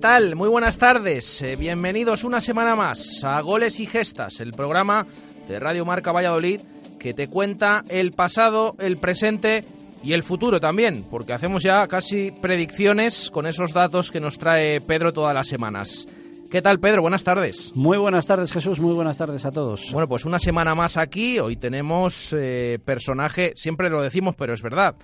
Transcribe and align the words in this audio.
Tal? 0.00 0.34
Muy 0.34 0.48
buenas 0.48 0.78
tardes. 0.78 1.42
Eh, 1.42 1.56
bienvenidos 1.56 2.24
una 2.24 2.40
semana 2.40 2.74
más 2.74 3.22
a 3.22 3.38
Goles 3.42 3.80
y 3.80 3.86
Gestas, 3.86 4.40
el 4.40 4.52
programa 4.52 5.06
de 5.46 5.60
Radio 5.60 5.84
Marca 5.84 6.10
Valladolid 6.10 6.62
que 6.98 7.12
te 7.12 7.28
cuenta 7.28 7.84
el 7.88 8.12
pasado, 8.12 8.76
el 8.78 8.96
presente 8.96 9.64
y 10.02 10.14
el 10.14 10.22
futuro 10.22 10.58
también, 10.58 11.04
porque 11.10 11.34
hacemos 11.34 11.62
ya 11.62 11.86
casi 11.86 12.30
predicciones 12.30 13.30
con 13.30 13.46
esos 13.46 13.74
datos 13.74 14.10
que 14.10 14.20
nos 14.20 14.38
trae 14.38 14.80
Pedro 14.80 15.12
todas 15.12 15.34
las 15.34 15.48
semanas. 15.48 16.08
¿Qué 16.50 16.62
tal, 16.62 16.80
Pedro? 16.80 17.02
Buenas 17.02 17.24
tardes. 17.24 17.72
Muy 17.74 17.98
buenas 17.98 18.24
tardes, 18.24 18.52
Jesús. 18.52 18.80
Muy 18.80 18.94
buenas 18.94 19.18
tardes 19.18 19.44
a 19.44 19.52
todos. 19.52 19.92
Bueno, 19.92 20.08
pues 20.08 20.24
una 20.24 20.38
semana 20.38 20.74
más 20.74 20.96
aquí. 20.96 21.38
Hoy 21.38 21.56
tenemos 21.56 22.34
eh, 22.36 22.78
personaje, 22.84 23.52
siempre 23.54 23.90
lo 23.90 24.00
decimos, 24.00 24.34
pero 24.34 24.54
es 24.54 24.62
verdad. 24.62 24.94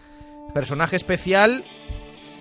Personaje 0.55 0.97
especial 0.97 1.65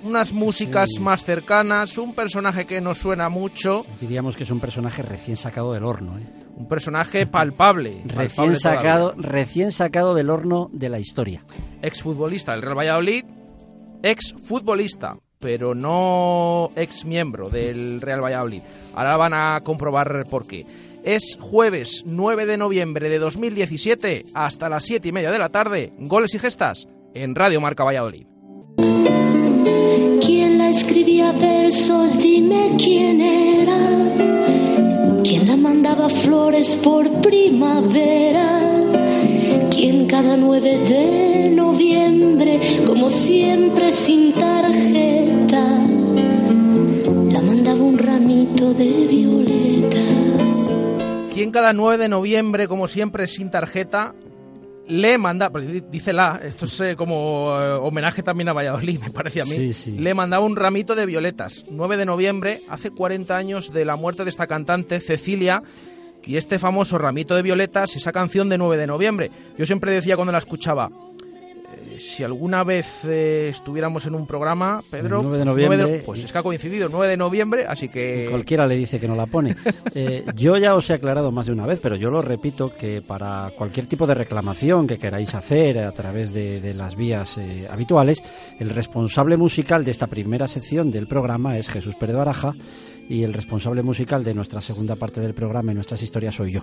unas 0.04 0.34
músicas 0.34 0.90
Sí. 0.96 1.00
más 1.02 1.24
cercanas, 1.24 1.98
un 1.98 2.14
personaje 2.14 2.66
que 2.66 2.82
nos 2.82 2.98
suena 3.00 3.30
mucho, 3.30 3.86
Diríamos 4.02 4.36
que 4.38 4.44
es 4.44 4.52
un 4.52 4.60
personaje 4.60 5.02
recién 5.02 5.38
sacado 5.38 5.74
del 5.74 5.84
horno. 5.84 6.18
¿eh? 6.20 6.24
un 6.58 6.70
personaje 6.70 7.26
palpable. 7.26 8.02
Recién, 8.06 8.16
palpable 8.16 8.56
sacado, 8.56 9.10
todavía. 9.12 9.30
recién 9.30 9.72
sacado 9.74 10.14
del 10.16 10.30
horno 10.30 10.70
de 10.72 10.88
la 10.88 11.00
historia. 11.00 11.44
Exfutbolista 11.82 12.54
del 12.54 12.62
Real 12.62 12.78
Valladolid, 12.78 13.26
exfutbolista, 14.02 15.18
pero 15.40 15.76
no 15.76 16.70
ex 16.78 17.04
miembro 17.04 17.50
del 17.50 18.00
Real 18.00 18.24
Valladolid. 18.24 18.62
Ahora 18.94 19.18
van 19.18 19.34
a 19.34 19.60
comprobar 19.66 20.26
por 20.30 20.48
qué. 20.48 20.66
Es 21.04 21.38
jueves 21.42 22.04
9 22.06 22.46
de 22.46 22.58
noviembre 22.58 23.10
de 23.10 23.20
2017 23.20 24.26
hasta 24.34 24.70
las 24.70 24.86
7 24.86 25.10
y 25.10 25.12
media 25.12 25.32
de 25.32 25.40
la 25.40 25.50
tarde. 25.50 25.92
Goles 26.00 26.34
y 26.36 26.40
gestas 26.40 26.88
en 27.14 27.36
Radio 27.36 27.60
Marca 27.60 27.84
Valladolid. 27.84 28.26
¿Quién 30.76 30.84
la 30.84 30.92
escribía 30.92 31.32
versos? 31.32 32.20
Dime 32.20 32.76
quién 32.78 33.22
era. 33.22 33.78
¿Quién 35.24 35.48
la 35.48 35.56
mandaba 35.56 36.10
flores 36.10 36.76
por 36.84 37.10
primavera? 37.22 38.62
¿Quién 39.72 40.06
cada 40.08 40.36
9 40.36 40.78
de 40.80 41.50
noviembre, 41.52 42.60
como 42.86 43.10
siempre 43.10 43.94
sin 43.94 44.34
tarjeta, 44.34 45.80
la 47.32 47.42
mandaba 47.42 47.82
un 47.82 47.98
ramito 47.98 48.74
de 48.74 49.08
violetas? 49.08 50.70
quien 51.34 51.52
cada 51.52 51.72
9 51.72 52.04
de 52.04 52.10
noviembre, 52.10 52.68
como 52.68 52.88
siempre, 52.88 53.28
sin 53.28 53.50
tarjeta, 53.50 54.14
le 54.88 55.18
manda, 55.18 55.52
dice 55.90 56.14
la, 56.14 56.40
esto 56.44 56.66
es 56.66 56.80
eh, 56.82 56.96
como 56.96 57.58
eh, 57.60 57.74
homenaje 57.74 58.22
también 58.24 58.50
a 58.50 58.54
Valladolid, 58.54 59.00
me 59.04 59.10
parece 59.12 59.42
a 59.42 59.46
mí, 59.46 59.52
Sí, 59.52 59.74
sí. 59.74 59.92
le 59.98 60.14
mandaba 60.14 60.46
un 60.46 60.56
ramito 60.56 60.96
de 60.96 61.06
violetas. 61.06 61.66
9 61.70 61.98
de 61.98 62.06
noviembre, 62.06 62.62
hace 62.70 62.92
40 62.92 63.36
años 63.36 63.74
de 63.74 63.86
la 63.86 63.96
muerte 63.96 64.24
de 64.24 64.30
esta 64.30 64.48
cantante, 64.48 65.00
Cecilia, 65.00 65.62
y 66.24 66.38
este 66.38 66.58
famoso 66.60 66.98
ramito 66.98 67.36
de 67.36 67.42
violetas, 67.44 67.96
esa 67.96 68.12
canción 68.12 68.50
de 68.50 68.58
9 68.58 68.78
de 68.78 68.88
noviembre. 68.88 69.32
Yo 69.58 69.66
siempre 69.66 69.92
decía 69.92 70.16
cuando 70.16 70.32
la 70.32 70.40
escuchaba, 70.40 70.90
si 72.00 72.24
alguna 72.24 72.64
vez 72.64 73.04
eh, 73.06 73.50
estuviéramos 73.52 74.06
en 74.06 74.16
un 74.16 74.26
programa, 74.26 74.80
Pedro, 74.92 75.22
9 75.22 75.40
de 75.40 75.46
noviembre, 75.46 76.04
pues 76.06 76.24
es 76.24 76.32
que 76.32 76.38
ha 76.38 76.44
coincidido 76.44 76.90
9 76.90 77.08
de 77.08 77.18
noviembre, 77.18 77.66
así 77.68 77.88
que... 77.88 78.26
Y 78.26 78.30
cualquiera 78.30 78.68
le 78.68 78.76
dice 78.76 79.00
que 79.00 79.08
no 79.08 79.16
la 79.16 79.26
pone. 79.26 79.56
Eh, 79.98 80.26
yo 80.36 80.58
ya 80.58 80.76
os 80.76 80.90
he 80.90 80.94
aclarado 80.94 81.32
más 81.32 81.46
de 81.46 81.54
una 81.54 81.66
vez, 81.66 81.80
pero 81.82 81.96
yo 81.96 82.10
lo 82.10 82.22
repito 82.22 82.74
que 82.76 83.02
para 83.02 83.52
cualquier 83.58 83.88
tipo 83.88 84.06
de 84.06 84.14
reclamación 84.14 84.88
que 84.88 84.98
queráis 84.98 85.34
hacer 85.36 85.80
a 85.80 85.92
través 85.94 86.34
de, 86.34 86.60
de 86.60 86.74
las 86.74 86.96
vías 86.96 87.38
eh, 87.38 87.68
habituales, 87.70 88.22
el 88.60 88.72
responsable 88.72 89.38
musical 89.38 89.86
de 89.86 89.92
esta 89.92 90.08
primera 90.08 90.48
sección 90.48 90.92
del 90.92 91.08
programa 91.08 91.58
es 91.58 91.70
Jesús 91.70 91.96
Pérez 91.96 92.16
Baraja 92.16 92.56
y 93.08 93.24
el 93.24 93.34
responsable 93.34 93.84
musical 93.84 94.24
de 94.24 94.34
nuestra 94.34 94.62
segunda 94.62 94.96
parte 94.96 95.22
del 95.22 95.34
programa 95.34 95.72
y 95.72 95.76
nuestras 95.76 96.02
historias 96.02 96.36
soy 96.36 96.54
yo. 96.54 96.62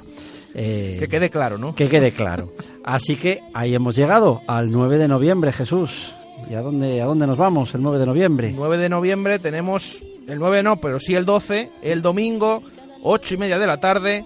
Que 0.52 1.06
quede 1.08 1.30
claro, 1.30 1.58
¿no? 1.58 1.74
que 1.74 1.88
quede 1.88 2.12
claro. 2.12 2.52
Así 2.84 3.16
que 3.16 3.40
ahí 3.54 3.74
hemos 3.74 3.94
llegado 3.96 4.42
al 4.46 4.70
9 4.70 4.98
de 4.98 5.08
noviembre, 5.08 5.11
Jesús. 5.52 6.14
¿Y 6.50 6.54
a 6.54 6.62
dónde, 6.62 7.00
a 7.00 7.04
dónde 7.04 7.26
nos 7.26 7.38
vamos 7.38 7.74
el 7.74 7.82
9 7.82 7.98
de 7.98 8.06
noviembre? 8.06 8.52
9 8.54 8.78
de 8.78 8.88
noviembre 8.88 9.38
tenemos, 9.38 10.04
el 10.26 10.38
9 10.38 10.62
no, 10.62 10.76
pero 10.76 10.98
sí 10.98 11.14
el 11.14 11.24
12, 11.24 11.70
el 11.82 12.02
domingo, 12.02 12.62
8 13.02 13.34
y 13.34 13.36
media 13.36 13.58
de 13.58 13.66
la 13.66 13.78
tarde, 13.78 14.24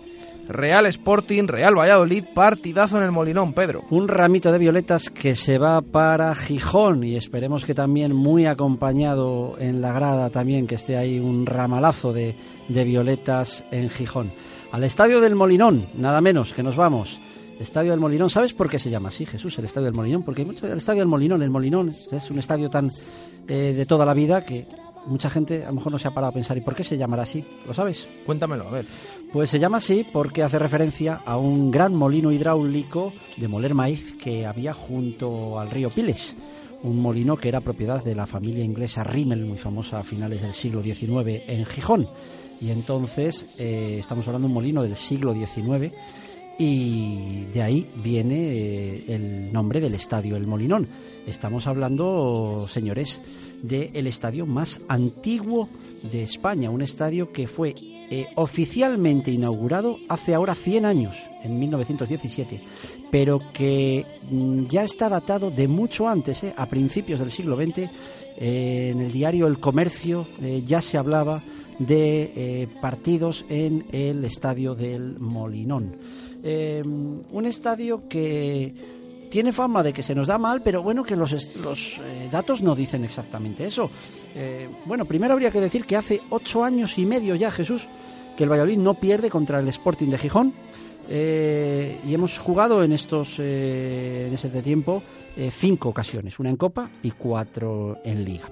Real 0.49 0.87
Sporting, 0.87 1.47
Real 1.47 1.77
Valladolid, 1.77 2.25
partidazo 2.35 2.99
en 2.99 3.05
el 3.05 3.11
Molinón, 3.11 3.53
Pedro. 3.53 3.85
Un 3.91 4.09
ramito 4.09 4.53
de 4.53 4.59
violetas 4.59 5.11
que 5.11 5.35
se 5.35 5.59
va 5.59 5.83
para 5.83 6.35
Gijón 6.35 7.05
y 7.05 7.17
esperemos 7.17 7.65
que 7.65 7.75
también 7.75 8.15
muy 8.15 8.47
acompañado 8.47 9.57
en 9.59 9.81
la 9.83 9.93
grada 9.93 10.31
también 10.31 10.67
que 10.67 10.77
esté 10.77 10.97
ahí 10.97 11.19
un 11.19 11.47
ramalazo 11.47 12.13
de, 12.13 12.35
de 12.69 12.85
violetas 12.85 13.65
en 13.71 13.91
Gijón. 13.91 14.33
Al 14.73 14.85
Estadio 14.85 15.21
del 15.21 15.35
Molinón, 15.35 15.87
nada 15.97 16.21
menos 16.21 16.55
que 16.55 16.63
nos 16.63 16.77
vamos. 16.77 17.21
Estadio 17.59 17.91
del 17.91 18.01
Molinón, 18.01 18.31
¿sabes 18.31 18.53
por 18.53 18.69
qué 18.69 18.79
se 18.79 18.91
llama 18.91 19.09
así, 19.09 19.25
Jesús, 19.25 19.59
el 19.59 19.65
Estadio 19.65 19.87
del 19.87 19.95
Molinón? 19.95 20.23
Porque 20.23 20.45
mucho 20.45 20.67
el 20.67 20.79
Estadio 20.79 21.01
del 21.01 21.09
Molinón, 21.09 21.43
el 21.43 21.51
Molinón 21.51 21.89
es 21.89 22.31
un 22.31 22.39
estadio 22.39 22.69
tan 22.69 22.89
eh, 23.49 23.73
de 23.75 23.87
toda 23.87 24.05
la 24.05 24.15
vida 24.15 24.45
que 24.45 24.67
mucha 25.07 25.31
gente 25.31 25.65
a 25.65 25.69
lo 25.69 25.75
mejor 25.75 25.93
no 25.93 25.99
se 25.99 26.09
ha 26.09 26.11
parado 26.15 26.31
a 26.31 26.35
pensar, 26.35 26.57
¿y 26.57 26.61
por 26.61 26.75
qué 26.75 26.85
se 26.85 26.99
llamará 26.99 27.23
así? 27.23 27.45
¿Lo 27.67 27.73
sabes? 27.73 28.09
Cuéntamelo, 28.25 28.69
a 28.69 28.71
ver. 28.71 28.87
Pues 29.33 29.51
se 29.51 29.59
llama 29.59 29.79
así 29.79 30.05
porque 30.13 30.43
hace 30.43 30.59
referencia 30.59 31.21
a 31.25 31.37
un 31.37 31.71
gran 31.71 31.95
molino 31.95 32.33
hidráulico 32.33 33.13
de 33.37 33.49
moler 33.49 33.75
maíz 33.75 34.15
que 34.21 34.47
había 34.47 34.73
junto 34.73 35.59
al 35.59 35.71
río 35.71 35.91
Piles. 35.91 36.37
Un 36.83 37.01
molino 37.01 37.37
que 37.37 37.49
era 37.49 37.61
propiedad 37.61 38.05
de 38.05 38.15
la 38.15 38.27
familia 38.27 38.63
inglesa 38.63 39.03
Rimmel, 39.03 39.45
muy 39.45 39.59
famosa 39.59 39.99
a 39.99 40.05
finales 40.05 40.43
del 40.43 40.53
siglo 40.53 40.83
XIX 40.83 41.43
en 41.47 41.65
Gijón. 41.65 42.09
Y 42.61 42.71
entonces 42.71 43.59
eh, 43.61 43.97
estamos 43.99 44.27
hablando 44.27 44.47
de 44.47 44.51
un 44.51 44.55
molino 44.55 44.83
del 44.83 44.97
siglo 44.97 45.33
XIX 45.33 45.95
y 46.59 47.45
de 47.53 47.63
ahí 47.63 47.91
viene 48.03 48.37
eh, 48.37 49.05
el 49.09 49.53
nombre 49.53 49.81
del 49.81 49.95
estadio 49.95 50.37
El 50.37 50.47
Molinón. 50.47 50.89
Estamos 51.27 51.67
hablando, 51.67 52.65
señores, 52.69 53.21
del 53.63 54.07
estadio 54.07 54.47
más 54.47 54.81
antiguo 54.89 55.69
de 56.11 56.23
España, 56.23 56.71
un 56.71 56.83
estadio 56.83 57.33
que 57.33 57.47
fue 57.47 57.75
eh, 57.79 58.29
oficialmente 58.37 59.31
inaugurado 59.31 59.99
hace 60.09 60.35
ahora 60.35 60.55
100 60.55 60.85
años, 60.85 61.17
en 61.43 61.59
1917, 61.59 62.61
pero 63.11 63.43
que 63.53 64.07
mm, 64.31 64.67
ya 64.67 64.85
está 64.85 65.09
datado 65.09 65.51
de 65.51 65.69
mucho 65.69 66.09
antes, 66.09 66.45
eh, 66.45 66.55
a 66.57 66.67
principios 66.67 67.19
del 67.19 67.31
siglo 67.31 67.57
XX. 67.57 67.91
en 68.39 69.01
el 69.01 69.13
diario 69.13 69.47
El 69.47 69.59
Comercio 69.59 70.27
ya 70.41 70.83
se 70.83 70.99
hablaba 70.99 71.43
de 71.79 72.69
partidos 72.81 73.47
en 73.49 73.87
el 73.93 74.25
estadio 74.25 74.75
del 74.75 75.19
Molinón. 75.19 75.97
Eh, 76.49 76.81
un 76.85 77.45
estadio 77.45 78.09
que 78.09 78.73
tiene 79.29 79.53
fama 79.53 79.83
de 79.83 79.93
que 79.93 80.05
se 80.05 80.15
nos 80.15 80.29
da 80.29 80.39
mal, 80.39 80.63
pero 80.63 80.81
bueno, 80.81 81.03
que 81.03 81.17
los, 81.17 81.33
eh, 81.33 82.29
datos 82.31 82.63
no 82.63 82.77
dicen 82.77 83.03
exactamente 83.03 83.67
eso. 83.67 83.91
Eh, 84.37 84.69
bueno, 84.85 85.07
primero 85.07 85.33
habría 85.33 85.51
que 85.51 85.61
decir 85.61 85.85
que 85.85 85.97
hace 85.97 86.21
ocho 86.31 86.63
años 86.63 86.99
y 86.99 87.05
medio 87.05 87.35
ya, 87.35 87.51
Jesús, 87.51 87.89
que 88.37 88.45
el 88.45 88.51
Valladolid 88.51 88.79
no 88.79 88.95
pierde 88.95 89.29
contra 89.29 89.59
el 89.59 89.67
Sporting 89.67 90.09
de 90.09 90.19
Gijón. 90.19 90.55
Eh, 91.09 91.99
y 92.07 92.15
hemos 92.15 92.39
jugado 92.39 92.85
en 92.85 92.93
estos 92.93 93.41
en 93.41 94.33
ese 94.33 94.49
tiempo 94.63 95.03
cinco 95.51 95.89
ocasiones, 95.89 96.39
una 96.39 96.51
en 96.51 96.57
Copa 96.57 96.91
y 97.03 97.11
cuatro 97.11 97.99
en 98.05 98.25
Liga 98.25 98.49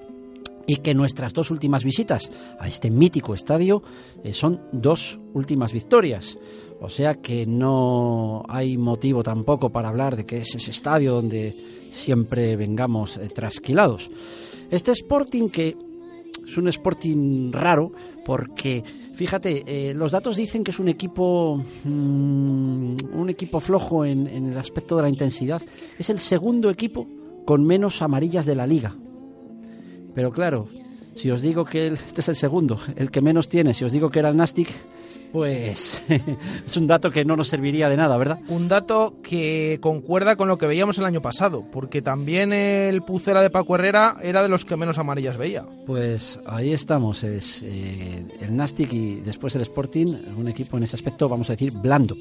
y 0.67 0.77
que 0.77 0.93
nuestras 0.93 1.33
dos 1.33 1.51
últimas 1.51 1.83
visitas 1.83 2.31
a 2.59 2.67
este 2.67 2.89
mítico 2.89 3.33
estadio 3.33 3.83
eh, 4.23 4.33
son 4.33 4.61
dos 4.71 5.19
últimas 5.33 5.71
victorias. 5.73 6.37
O 6.81 6.89
sea 6.89 7.15
que 7.15 7.45
no 7.45 8.43
hay 8.49 8.77
motivo 8.77 9.23
tampoco 9.23 9.71
para 9.71 9.89
hablar 9.89 10.15
de 10.15 10.25
que 10.25 10.37
es 10.37 10.55
ese 10.55 10.71
estadio 10.71 11.13
donde 11.13 11.55
siempre 11.93 12.55
vengamos 12.55 13.17
eh, 13.17 13.27
trasquilados. 13.27 14.09
Este 14.69 14.91
Sporting 14.91 15.49
que 15.49 15.77
es 16.45 16.57
un 16.57 16.67
Sporting 16.67 17.51
raro 17.51 17.91
porque, 18.25 18.83
fíjate, 19.13 19.63
eh, 19.65 19.93
los 19.93 20.11
datos 20.11 20.35
dicen 20.35 20.63
que 20.63 20.71
es 20.71 20.79
un 20.79 20.89
equipo 20.89 21.63
mm, 21.83 22.95
un 23.13 23.29
equipo 23.29 23.59
flojo 23.59 24.03
en, 24.03 24.27
en 24.27 24.51
el 24.51 24.57
aspecto 24.57 24.97
de 24.97 25.03
la 25.03 25.09
intensidad. 25.09 25.61
Es 25.97 26.09
el 26.09 26.19
segundo 26.19 26.69
equipo 26.69 27.07
con 27.45 27.63
menos 27.63 28.01
amarillas 28.01 28.45
de 28.45 28.55
la 28.55 28.67
liga. 28.67 28.95
Pero 30.15 30.31
claro, 30.31 30.67
si 31.15 31.29
os 31.29 31.41
digo 31.41 31.65
que 31.65 31.87
este 31.87 32.21
es 32.21 32.29
el 32.29 32.35
segundo, 32.35 32.79
el 32.95 33.11
que 33.11 33.21
menos 33.21 33.47
tiene, 33.47 33.73
si 33.73 33.85
os 33.85 33.91
digo 33.91 34.09
que 34.09 34.19
era 34.19 34.29
el 34.29 34.37
Nastic, 34.37 34.69
Pues 35.31 36.01
es 36.65 36.77
un 36.77 36.87
dato 36.87 37.11
que 37.11 37.25
no 37.25 37.35
nos 37.35 37.49
serviría 37.49 37.89
de 37.89 37.97
nada, 37.97 38.15
¿verdad? 38.15 38.39
Un 38.47 38.69
dato 38.69 39.15
que 39.21 39.79
concuerda 39.81 40.37
con 40.37 40.47
lo 40.47 40.57
que 40.57 40.65
veíamos 40.65 40.97
el 40.97 41.03
año 41.03 41.21
pasado, 41.21 41.65
porque 41.73 42.01
también 42.01 42.53
el 42.53 43.01
Pucera 43.01 43.41
de 43.41 43.49
Paco 43.49 43.75
Herrera 43.75 44.15
era 44.23 44.41
de 44.41 44.47
los 44.47 44.63
que 44.63 44.77
menos 44.77 44.97
amarillas 44.97 45.35
veía. 45.37 45.65
Pues 45.85 46.39
ahí 46.45 46.71
estamos, 46.71 47.25
es 47.25 47.61
eh, 47.63 48.25
el 48.39 48.55
Nastic 48.55 48.93
y 48.93 49.19
después 49.19 49.53
el 49.55 49.63
Sporting, 49.63 50.07
un 50.37 50.47
equipo 50.47 50.77
en 50.77 50.83
ese 50.83 50.95
aspecto, 50.95 51.27
vamos 51.27 51.49
a 51.49 51.53
decir, 51.53 51.73
blando. 51.81 52.15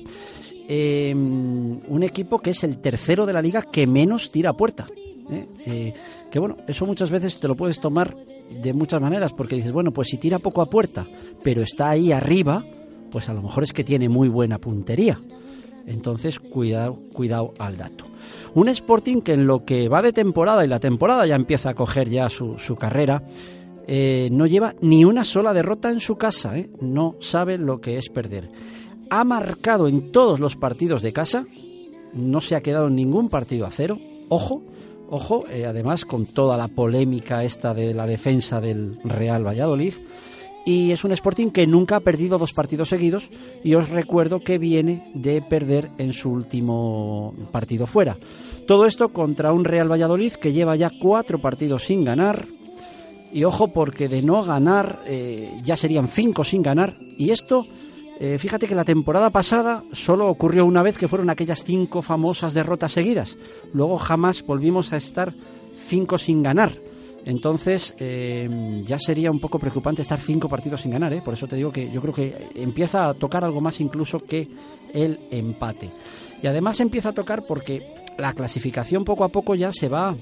Eh, 0.67 1.13
un 1.15 2.03
equipo 2.03 2.41
que 2.41 2.51
es 2.51 2.65
el 2.65 2.79
tercero 2.79 3.27
de 3.27 3.33
la 3.33 3.43
liga 3.43 3.63
que 3.63 3.87
menos 3.87 4.33
tira 4.33 4.51
a 4.51 4.57
puerta. 4.57 4.87
¿Eh? 5.31 5.47
Eh, 5.67 5.95
que 6.31 6.39
bueno, 6.39 6.57
eso 6.67 6.87
muchas 6.87 7.11
veces 7.11 7.39
te 7.39 7.49
lo 7.49 7.57
puedes 7.57 7.81
tomar 7.81 8.17
de 8.51 8.73
muchas 8.73 9.01
maneras, 9.01 9.33
porque 9.33 9.57
dices, 9.57 9.73
bueno, 9.73 9.93
pues 9.93 10.09
si 10.09 10.19
tira 10.19 10.39
poco 10.39 10.63
a 10.63 10.67
puerta, 10.67 11.07
pero 11.43 11.63
está 11.63 11.91
ahí 11.91 12.13
arriba, 12.13 12.65
pues 13.11 13.29
a 13.29 13.35
lo 13.35 13.43
mejor 13.43 13.65
es 13.65 13.73
que 13.73 13.85
tiene 13.85 14.09
muy 14.09 14.29
buena 14.29 14.59
puntería. 14.59 15.21
Entonces, 15.87 16.41
cuidado, 16.41 16.99
cuidado 17.13 17.53
al 17.59 17.77
dato. 17.77 18.07
Un 18.55 18.69
Sporting 18.69 19.21
que 19.21 19.33
en 19.33 19.47
lo 19.47 19.65
que 19.65 19.89
va 19.89 20.03
de 20.03 20.13
temporada, 20.13 20.65
y 20.65 20.69
la 20.69 20.81
temporada 20.81 21.27
ya 21.27 21.37
empieza 21.37 21.71
a 21.71 21.75
coger 21.75 22.09
ya 22.09 22.29
su, 22.29 22.57
carrera, 22.79 23.23
eh, 23.87 24.29
no 24.33 24.47
lleva 24.47 24.75
ni 24.81 25.05
una 25.05 25.25
sola 25.25 25.53
derrota 25.53 25.91
en 25.91 26.01
su 26.01 26.17
casa, 26.17 26.55
no 26.81 27.17
sabe 27.21 27.59
lo 27.59 27.81
que 27.81 27.99
es 27.99 28.09
perder. 28.09 28.49
Ha 29.11 29.25
marcado 29.25 29.89
en 29.89 30.11
todos 30.11 30.41
los 30.41 30.57
partidos 30.57 31.03
de 31.03 31.13
casa, 31.13 31.47
no 32.15 32.41
se 32.41 32.55
ha 32.55 32.63
quedado 32.63 32.87
en 32.87 32.95
ningún 32.95 33.29
partido 33.29 33.67
a 33.67 33.71
cero, 33.71 33.99
ojo, 34.29 34.63
ojo, 35.11 35.45
eh, 35.49 35.67
además 35.67 36.05
con 36.05 36.27
toda 36.27 36.57
la 36.57 36.69
polémica 36.69 37.45
esta 37.45 37.75
de 37.75 37.95
la 37.95 38.07
defensa 38.07 38.61
del 38.61 38.99
Real 39.05 39.47
Valladolid, 39.47 39.95
y 40.65 40.93
es 40.93 41.05
un 41.05 41.13
Sporting 41.13 41.51
que 41.51 41.67
nunca 41.67 41.97
ha 41.97 42.01
perdido 42.01 42.39
dos 42.39 42.53
partidos 42.55 42.89
seguidos. 42.89 43.29
Y 43.63 43.75
os 43.75 43.91
recuerdo 43.91 44.41
que 44.41 44.59
viene 44.59 45.11
de 45.15 45.43
perder 45.43 45.91
en 45.99 46.13
su 46.13 46.31
último 46.31 47.35
partido 47.53 47.87
fuera. 47.87 48.17
Todo 48.67 48.87
esto 48.87 49.11
contra 49.11 49.53
un 49.53 49.65
Real 49.65 49.93
Valladolid 49.93 50.33
que 50.33 50.53
lleva 50.53 50.77
ya 50.77 50.91
cuatro 51.01 51.39
partidos 51.39 51.85
sin 51.85 52.03
ganar. 52.03 52.49
Y 53.31 53.45
ojo 53.45 53.69
porque 53.69 54.09
de 54.09 54.23
no 54.23 54.43
ganar 54.43 55.01
eh, 55.07 55.61
ya 55.63 55.77
serían 55.77 56.09
cinco 56.09 56.45
sin 56.45 56.63
ganar. 56.63 56.95
Y 57.19 57.31
esto 57.31 57.67
eh, 58.21 58.39
fíjate 58.39 58.67
que 58.67 58.75
la 58.75 58.85
temporada 58.85 59.31
pasada 59.31 59.83
solo 59.93 60.29
ocurrió 60.29 60.65
una 60.65 60.83
vez 60.83 60.97
que 60.97 61.09
fueron 61.09 61.31
aquellas 61.31 61.65
cinco 61.65 62.03
famosas 62.03 62.55
derrotas 62.55 62.93
seguidas. 62.93 63.37
Luego 63.73 63.99
jamás 63.99 64.45
volvimos 64.45 64.93
a 64.93 64.97
estar 64.97 65.35
cinco 65.77 66.19
sin 66.19 66.43
ganar. 66.43 66.73
Entonces, 67.27 67.97
eh, 67.99 68.81
ya 68.83 68.99
sería 68.99 69.31
un 69.31 69.41
poco 69.41 69.59
preocupante 69.59 70.03
estar 70.03 70.21
cinco 70.21 70.49
partidos 70.49 70.83
sin 70.83 70.91
ganar, 70.91 71.13
¿eh? 71.13 71.23
Por 71.25 71.35
eso 71.35 71.47
te 71.47 71.57
digo 71.57 71.73
que 71.73 71.91
yo 71.91 72.03
creo 72.03 72.13
que 72.13 72.49
empieza 72.55 73.09
a 73.09 73.15
tocar 73.15 73.45
algo 73.45 73.61
más 73.61 73.81
incluso 73.81 74.25
que 74.25 74.49
el 74.93 75.21
empate. 75.31 75.91
Y 76.43 76.47
además 76.47 76.81
empieza 76.81 77.09
a 77.09 77.15
tocar 77.15 77.47
porque 77.47 77.95
la 78.19 78.35
clasificación 78.35 79.05
poco 79.05 79.25
a 79.25 79.29
poco 79.29 79.55
ya 79.55 79.73
se 79.73 79.89
va 79.89 80.15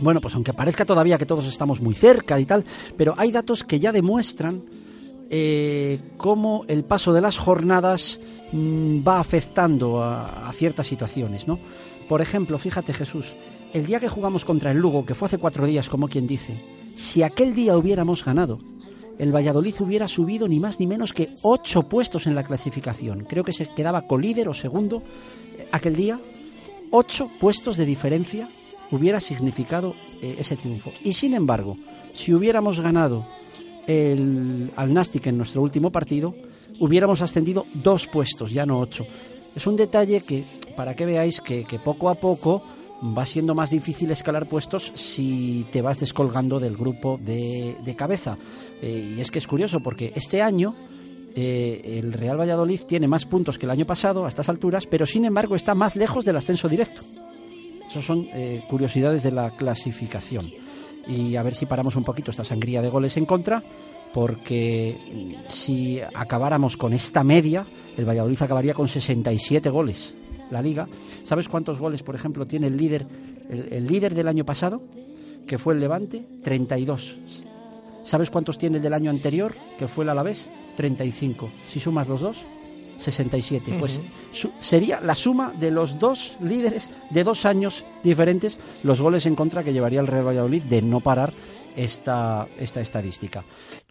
bueno, 0.00 0.20
pues 0.20 0.34
aunque 0.34 0.52
parezca 0.52 0.84
todavía 0.84 1.18
que 1.18 1.24
todos 1.24 1.46
estamos 1.46 1.80
muy 1.80 1.94
cerca 1.94 2.40
y 2.40 2.44
tal, 2.44 2.64
pero 2.96 3.14
hay 3.16 3.30
datos 3.30 3.62
que 3.62 3.78
ya 3.78 3.92
demuestran 3.92 4.64
eh, 5.30 6.00
cómo 6.16 6.64
el 6.68 6.84
paso 6.84 7.12
de 7.12 7.20
las 7.20 7.38
jornadas 7.38 8.20
mm, 8.52 9.06
va 9.06 9.20
afectando 9.20 10.02
a, 10.02 10.50
ciertas 10.54 10.86
situaciones, 10.86 11.48
¿no? 11.48 11.58
Por 12.08 12.20
ejemplo, 12.20 12.58
fíjate 12.58 12.92
Jesús, 12.92 13.34
el 13.72 13.86
día 13.86 14.00
que 14.00 14.08
jugamos 14.08 14.44
contra 14.44 14.70
el 14.70 14.78
Lugo, 14.78 15.06
que 15.06 15.14
fue 15.14 15.26
hace 15.26 15.38
cuatro 15.38 15.66
días, 15.66 15.88
como 15.88 16.08
quien 16.08 16.26
dice, 16.26 16.54
si 16.94 17.22
aquel 17.22 17.54
día 17.54 17.76
hubiéramos 17.76 18.24
ganado, 18.24 18.60
el 19.18 19.34
Valladolid 19.34 19.74
hubiera 19.80 20.08
subido 20.08 20.48
ni 20.48 20.60
más 20.60 20.80
ni 20.80 20.86
menos 20.86 21.12
que 21.12 21.34
ocho 21.42 21.84
puestos 21.84 22.26
en 22.26 22.34
la 22.34 22.44
clasificación. 22.44 23.24
Creo 23.28 23.44
que 23.44 23.52
se 23.52 23.66
quedaba 23.66 24.06
colíder 24.06 24.48
o 24.48 24.54
segundo 24.54 25.02
aquel 25.72 25.96
día. 25.96 26.20
Ocho 26.90 27.30
puestos 27.40 27.76
de 27.76 27.86
diferencia 27.86 28.48
hubiera 28.90 29.20
significado 29.20 29.94
eh, 30.20 30.36
ese 30.38 30.56
triunfo. 30.56 30.92
Y 31.02 31.14
sin 31.14 31.34
embargo, 31.34 31.76
si 32.12 32.34
hubiéramos 32.34 32.80
ganado 32.80 33.26
el, 33.86 34.70
al 34.76 34.94
Nastic 34.94 35.26
en 35.26 35.36
nuestro 35.36 35.62
último 35.62 35.90
partido, 35.90 36.34
hubiéramos 36.80 37.22
ascendido 37.22 37.66
dos 37.74 38.06
puestos, 38.06 38.52
ya 38.52 38.66
no 38.66 38.80
ocho. 38.80 39.04
Es 39.38 39.66
un 39.66 39.76
detalle 39.76 40.20
que, 40.20 40.44
para 40.76 40.94
que 40.94 41.06
veáis 41.06 41.40
que, 41.40 41.64
poco 41.84 42.08
a 42.08 42.14
poco 42.14 42.62
va 43.16 43.26
siendo 43.26 43.54
más 43.54 43.70
difícil 43.70 44.10
escalar 44.10 44.48
puestos 44.48 44.92
si 44.94 45.66
te 45.70 45.82
vas 45.82 46.00
descolgando 46.00 46.58
del 46.58 46.76
grupo 46.76 47.18
de, 47.20 47.76
de 47.84 47.96
cabeza. 47.96 48.38
Eh, 48.80 49.14
y 49.16 49.20
es 49.20 49.30
que 49.30 49.38
es 49.38 49.46
curioso 49.46 49.80
porque 49.80 50.12
este 50.14 50.40
año 50.40 50.74
eh, 51.36 51.98
el 51.98 52.12
Real 52.12 52.38
Valladolid 52.38 52.82
tiene 52.82 53.08
más 53.08 53.26
puntos 53.26 53.58
que 53.58 53.66
el 53.66 53.70
año 53.70 53.86
pasado 53.86 54.24
a 54.24 54.28
estas 54.28 54.48
alturas, 54.48 54.86
pero 54.86 55.04
sin 55.04 55.24
embargo 55.24 55.56
está 55.56 55.74
más 55.74 55.96
lejos 55.96 56.24
del 56.24 56.36
ascenso 56.36 56.68
directo. 56.68 57.02
Esas 57.90 58.04
son 58.04 58.26
eh, 58.32 58.62
curiosidades 58.68 59.22
de 59.22 59.32
la 59.32 59.50
clasificación. 59.50 60.63
Y 61.06 61.36
a 61.36 61.42
ver 61.42 61.54
si 61.54 61.66
paramos 61.66 61.96
un 61.96 62.04
poquito 62.04 62.30
esta 62.30 62.44
sangría 62.44 62.82
de 62.82 62.88
goles 62.88 63.16
en 63.16 63.26
contra, 63.26 63.62
porque 64.12 64.96
si 65.46 66.00
acabáramos 66.00 66.76
con 66.76 66.92
esta 66.92 67.24
media, 67.24 67.66
el 67.96 68.08
Valladolid 68.08 68.40
acabaría 68.42 68.74
con 68.74 68.88
67 68.88 69.68
goles 69.70 70.14
la 70.50 70.62
liga. 70.62 70.88
¿Sabes 71.24 71.48
cuántos 71.48 71.78
goles, 71.78 72.02
por 72.02 72.14
ejemplo, 72.14 72.46
tiene 72.46 72.68
el 72.68 72.76
líder, 72.76 73.06
el, 73.48 73.86
líder 73.86 74.14
del 74.14 74.28
año 74.28 74.44
pasado, 74.44 74.82
que 75.46 75.58
fue 75.58 75.74
el 75.74 75.80
Levante? 75.80 76.24
32. 76.42 77.18
¿Sabes 78.04 78.30
cuántos 78.30 78.58
tiene 78.58 78.76
el 78.76 78.82
del 78.82 78.94
año 78.94 79.10
anterior, 79.10 79.54
que 79.78 79.88
fue 79.88 80.04
el 80.04 80.10
Alavés? 80.10 80.48
35. 80.76 81.50
Si 81.70 81.80
sumas 81.80 82.08
los 82.08 82.20
dos, 82.20 82.44
67. 82.98 83.76
Pues 83.78 84.00
sería 84.60 85.00
la 85.00 85.14
suma 85.14 85.52
de 85.58 85.70
los 85.70 85.98
dos 85.98 86.36
líderes 86.40 86.90
de 87.10 87.24
dos 87.24 87.44
años 87.46 87.84
diferentes 88.02 88.58
los 88.82 89.00
goles 89.00 89.26
en 89.26 89.34
contra 89.34 89.62
que 89.62 89.72
llevaría 89.72 90.00
el 90.00 90.06
Real 90.06 90.26
Valladolid 90.26 90.62
de 90.62 90.82
no 90.82 91.00
parar 91.00 91.32
esta, 91.76 92.46
esta 92.58 92.80
estadística. 92.80 93.44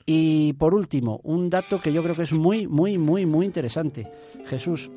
Y 0.05 0.53
por 0.53 0.73
último, 0.73 1.21
un 1.23 1.49
dato 1.49 1.81
que 1.81 1.93
yo 1.93 2.03
creo 2.03 2.15
que 2.15 2.23
es 2.23 2.33
muy, 2.33 2.67
muy, 2.67 2.97
muy, 2.97 3.25
muy 3.25 3.45
interesante. 3.45 4.11
Jesús, 4.45 4.91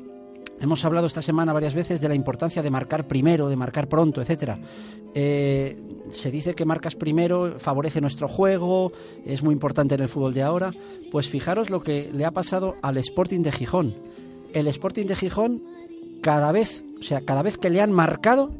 Hemos 0.59 0.83
hablado 0.85 1.05
esta 1.05 1.21
semana 1.21 1.53
varias 1.53 1.75
veces 1.75 2.01
de 2.01 2.07
la 2.07 2.15
importancia 2.15 2.63
de 2.63 2.71
marcar 2.71 3.07
primero, 3.07 3.47
de 3.47 3.55
marcar 3.55 3.87
pronto, 3.87 4.21
etcétera. 4.21 4.57
Eh, 5.13 5.77
se 6.09 6.31
dice 6.31 6.55
que 6.55 6.65
marcas 6.65 6.95
primero 6.95 7.55
favorece 7.59 8.01
nuestro 8.01 8.27
juego, 8.27 8.91
es 9.25 9.43
muy 9.43 9.53
importante 9.53 9.95
en 9.95 10.01
el 10.01 10.07
fútbol 10.07 10.33
de 10.33 10.43
ahora. 10.43 10.71
Pues 11.11 11.29
fijaros 11.29 11.69
lo 11.69 11.81
que 11.81 12.09
le 12.11 12.25
ha 12.25 12.31
pasado 12.31 12.75
al 12.81 12.97
Sporting 12.97 13.41
de 13.41 13.51
Gijón. 13.51 13.95
El 14.53 14.67
Sporting 14.67 15.05
de 15.05 15.15
Gijón 15.15 15.63
cada 16.21 16.51
vez, 16.51 16.83
o 16.99 17.03
sea, 17.03 17.21
cada 17.21 17.41
vez 17.41 17.57
que 17.57 17.69
le 17.69 17.81
han 17.81 17.91
marcado, 17.91 18.51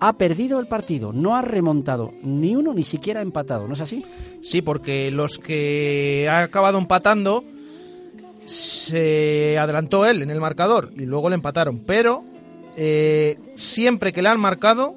ha 0.00 0.14
perdido 0.14 0.60
el 0.60 0.66
partido, 0.66 1.12
no 1.12 1.36
ha 1.36 1.42
remontado 1.42 2.12
ni 2.22 2.56
uno 2.56 2.72
ni 2.72 2.84
siquiera 2.84 3.20
empatado, 3.20 3.68
¿no 3.68 3.74
es 3.74 3.80
así? 3.80 4.04
Sí, 4.40 4.62
porque 4.62 5.10
los 5.10 5.38
que 5.38 6.26
ha 6.30 6.42
acabado 6.42 6.78
empatando 6.78 7.44
se 8.46 9.58
adelantó 9.58 10.06
él 10.06 10.22
en 10.22 10.30
el 10.30 10.40
marcador 10.40 10.90
y 10.96 11.04
luego 11.04 11.28
le 11.28 11.36
empataron. 11.36 11.80
Pero 11.86 12.24
eh, 12.76 13.36
siempre 13.56 14.12
que 14.12 14.22
le 14.22 14.28
han 14.28 14.40
marcado, 14.40 14.96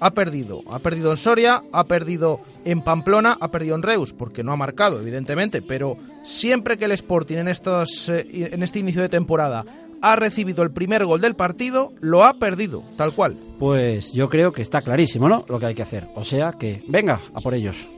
ha 0.00 0.10
perdido. 0.12 0.62
Ha 0.70 0.78
perdido 0.78 1.10
en 1.10 1.16
Soria, 1.16 1.62
ha 1.72 1.84
perdido 1.84 2.40
en 2.64 2.82
Pamplona, 2.82 3.36
ha 3.40 3.50
perdido 3.50 3.74
en 3.74 3.82
Reus, 3.82 4.12
porque 4.12 4.42
no 4.42 4.52
ha 4.52 4.56
marcado, 4.56 5.00
evidentemente. 5.00 5.62
Pero 5.62 5.96
siempre 6.22 6.78
que 6.78 6.86
el 6.86 6.92
Sporting 6.92 7.36
en, 7.36 7.48
estos, 7.48 8.08
eh, 8.08 8.50
en 8.52 8.62
este 8.62 8.78
inicio 8.78 9.02
de 9.02 9.08
temporada 9.08 9.64
ha 10.02 10.16
recibido 10.16 10.62
el 10.62 10.70
primer 10.70 11.04
gol 11.04 11.20
del 11.20 11.34
partido, 11.34 11.92
lo 12.00 12.24
ha 12.24 12.34
perdido, 12.34 12.82
tal 12.96 13.12
cual. 13.14 13.36
Pues 13.58 14.12
yo 14.12 14.28
creo 14.28 14.52
que 14.52 14.62
está 14.62 14.82
clarísimo, 14.82 15.28
¿no? 15.28 15.44
Lo 15.48 15.58
que 15.58 15.66
hay 15.66 15.74
que 15.74 15.82
hacer. 15.82 16.08
O 16.14 16.24
sea 16.24 16.52
que, 16.52 16.82
venga, 16.88 17.20
a 17.34 17.40
por 17.40 17.54
ellos. 17.54 17.88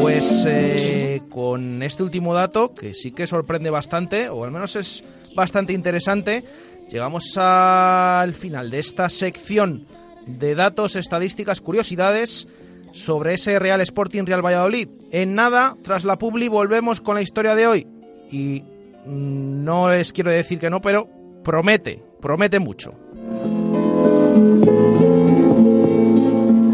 Pues 0.00 0.44
eh, 0.46 1.22
con 1.30 1.82
este 1.82 2.02
último 2.02 2.34
dato, 2.34 2.74
que 2.74 2.94
sí 2.94 3.12
que 3.12 3.26
sorprende 3.26 3.70
bastante, 3.70 4.28
o 4.28 4.44
al 4.44 4.50
menos 4.50 4.76
es 4.76 5.04
bastante 5.34 5.72
interesante, 5.72 6.44
llegamos 6.90 7.36
al 7.36 8.34
final 8.34 8.70
de 8.70 8.78
esta 8.78 9.08
sección 9.08 9.86
de 10.26 10.54
datos, 10.54 10.96
estadísticas, 10.96 11.60
curiosidades 11.60 12.46
sobre 12.92 13.34
ese 13.34 13.58
Real 13.58 13.80
Sporting 13.80 14.24
Real 14.24 14.44
Valladolid. 14.44 14.88
En 15.12 15.34
nada, 15.34 15.76
tras 15.82 16.04
la 16.04 16.16
publi, 16.16 16.48
volvemos 16.48 17.00
con 17.00 17.14
la 17.14 17.22
historia 17.22 17.54
de 17.54 17.66
hoy. 17.66 17.86
Y 18.30 18.62
mm, 19.06 19.64
no 19.64 19.90
les 19.90 20.12
quiero 20.12 20.30
decir 20.30 20.58
que 20.58 20.70
no, 20.70 20.80
pero 20.80 21.08
promete, 21.42 22.02
promete 22.20 22.58
mucho. 22.58 22.94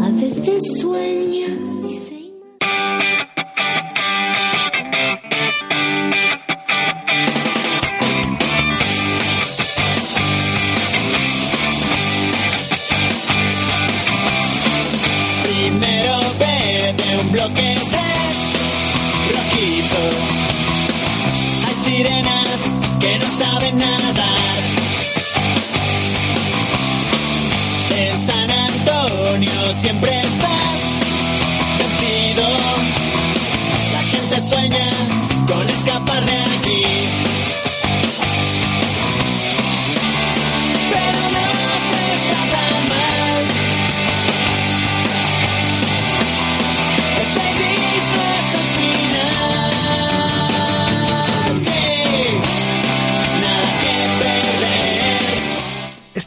A 0.01 0.09
veces 0.11 0.79
En 27.95 28.27
San 28.27 28.51
Antonio 28.51 29.51
siempre 29.79 30.19
estás 30.19 30.77
vencido. 31.79 32.47
La 33.93 34.01
gente 34.11 34.49
sueña 34.49 34.89
con 35.47 35.69
escapar 35.69 36.25
de 36.25 36.37
aquí. 36.37 37.36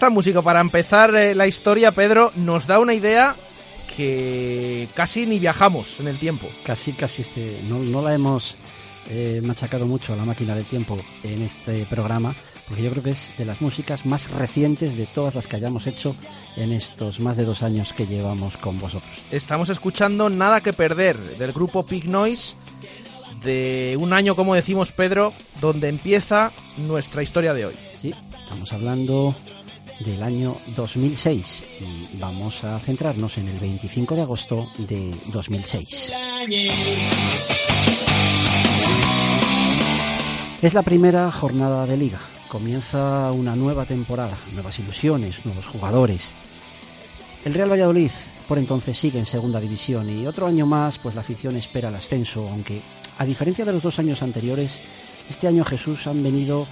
Esta 0.00 0.08
música, 0.08 0.40
para 0.40 0.62
empezar 0.62 1.14
eh, 1.14 1.34
la 1.34 1.46
historia, 1.46 1.92
Pedro, 1.92 2.32
nos 2.36 2.66
da 2.66 2.78
una 2.78 2.94
idea 2.94 3.36
que 3.94 4.88
casi 4.94 5.26
ni 5.26 5.38
viajamos 5.38 6.00
en 6.00 6.08
el 6.08 6.16
tiempo. 6.16 6.48
Casi, 6.64 6.94
casi 6.94 7.20
este, 7.20 7.60
no, 7.68 7.80
no 7.80 8.00
la 8.00 8.14
hemos 8.14 8.56
eh, 9.10 9.42
machacado 9.44 9.86
mucho 9.86 10.14
a 10.14 10.16
la 10.16 10.24
máquina 10.24 10.54
del 10.54 10.64
tiempo 10.64 10.98
en 11.22 11.42
este 11.42 11.84
programa, 11.84 12.34
porque 12.66 12.82
yo 12.82 12.90
creo 12.92 13.02
que 13.02 13.10
es 13.10 13.36
de 13.36 13.44
las 13.44 13.60
músicas 13.60 14.06
más 14.06 14.30
recientes 14.30 14.96
de 14.96 15.04
todas 15.04 15.34
las 15.34 15.46
que 15.46 15.56
hayamos 15.56 15.86
hecho 15.86 16.16
en 16.56 16.72
estos 16.72 17.20
más 17.20 17.36
de 17.36 17.44
dos 17.44 17.62
años 17.62 17.92
que 17.92 18.06
llevamos 18.06 18.56
con 18.56 18.80
vosotros. 18.80 19.12
Estamos 19.30 19.68
escuchando 19.68 20.30
Nada 20.30 20.62
que 20.62 20.72
Perder 20.72 21.18
del 21.18 21.52
grupo 21.52 21.84
Pig 21.84 22.08
Noise 22.08 22.54
de 23.44 23.98
un 24.00 24.14
año, 24.14 24.34
como 24.34 24.54
decimos 24.54 24.92
Pedro, 24.92 25.34
donde 25.60 25.90
empieza 25.90 26.52
nuestra 26.88 27.22
historia 27.22 27.52
de 27.52 27.66
hoy. 27.66 27.74
Sí, 28.00 28.14
estamos 28.38 28.72
hablando 28.72 29.34
del 30.00 30.22
año 30.22 30.56
2006 30.76 31.62
y 31.80 32.18
vamos 32.18 32.64
a 32.64 32.78
centrarnos 32.78 33.38
en 33.38 33.48
el 33.48 33.58
25 33.58 34.14
de 34.14 34.22
agosto 34.22 34.68
de 34.78 35.14
2006. 35.32 36.12
Es 40.62 40.74
la 40.74 40.82
primera 40.82 41.30
jornada 41.30 41.86
de 41.86 41.96
liga. 41.96 42.18
Comienza 42.48 43.30
una 43.32 43.54
nueva 43.54 43.84
temporada, 43.84 44.36
nuevas 44.54 44.78
ilusiones, 44.78 45.44
nuevos 45.46 45.66
jugadores. 45.66 46.32
El 47.44 47.54
Real 47.54 47.70
Valladolid 47.70 48.10
por 48.50 48.58
entonces 48.58 48.98
sigue 48.98 49.20
en 49.20 49.26
segunda 49.26 49.60
división 49.60 50.10
y 50.10 50.26
otro 50.26 50.48
año 50.48 50.66
más 50.66 50.98
pues 50.98 51.14
la 51.14 51.20
afición 51.20 51.54
espera 51.54 51.88
el 51.88 51.94
ascenso, 51.94 52.48
aunque 52.50 52.80
a 53.18 53.24
diferencia 53.24 53.64
de 53.64 53.72
los 53.72 53.82
dos 53.82 54.00
años 54.00 54.24
anteriores, 54.24 54.80
este 55.28 55.46
año 55.46 55.64
Jesús 55.64 56.08
han 56.08 56.20
venido 56.22 56.66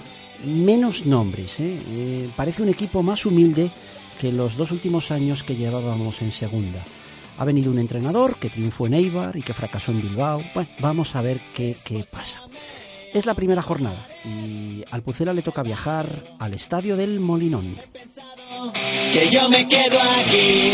menos 0.45 1.05
nombres. 1.05 1.59
¿eh? 1.59 1.79
Eh, 1.89 2.29
parece 2.35 2.61
un 2.61 2.69
equipo 2.69 3.03
más 3.03 3.25
humilde 3.25 3.69
que 4.19 4.31
los 4.31 4.57
dos 4.57 4.71
últimos 4.71 5.11
años 5.11 5.43
que 5.43 5.55
llevábamos 5.55 6.21
en 6.21 6.31
segunda. 6.31 6.79
Ha 7.37 7.45
venido 7.45 7.71
un 7.71 7.79
entrenador 7.79 8.35
que 8.35 8.49
triunfó 8.49 8.87
en 8.87 8.95
Eibar 8.95 9.37
y 9.37 9.41
que 9.41 9.53
fracasó 9.53 9.91
en 9.91 10.01
Bilbao. 10.01 10.41
Bueno, 10.53 10.69
vamos 10.79 11.15
a 11.15 11.21
ver 11.21 11.39
qué, 11.55 11.77
qué 11.83 12.03
pasa. 12.09 12.41
Es 13.13 13.25
la 13.25 13.33
primera 13.33 13.61
jornada 13.61 14.07
y 14.25 14.83
al 14.91 15.01
Pucela 15.01 15.33
le 15.33 15.41
toca 15.41 15.63
viajar 15.63 16.35
al 16.37 16.53
estadio 16.53 16.95
del 16.95 17.19
Molinón. 17.19 17.75
Que 19.13 19.29
yo 19.31 19.49
me 19.49 19.67
quedo 19.67 19.97
aquí. 20.21 20.73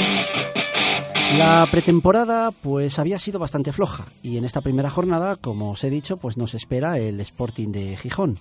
La 1.37 1.67
pretemporada 1.69 2.51
pues 2.51 2.97
había 2.97 3.19
sido 3.19 3.39
bastante 3.39 3.73
floja 3.73 4.05
y 4.23 4.37
en 4.37 4.45
esta 4.45 4.61
primera 4.61 4.89
jornada, 4.89 5.35
como 5.35 5.71
os 5.71 5.83
he 5.83 5.89
dicho, 5.89 6.17
pues 6.17 6.37
nos 6.37 6.53
espera 6.53 6.97
el 6.97 7.19
Sporting 7.19 7.71
de 7.71 7.97
Gijón. 7.97 8.39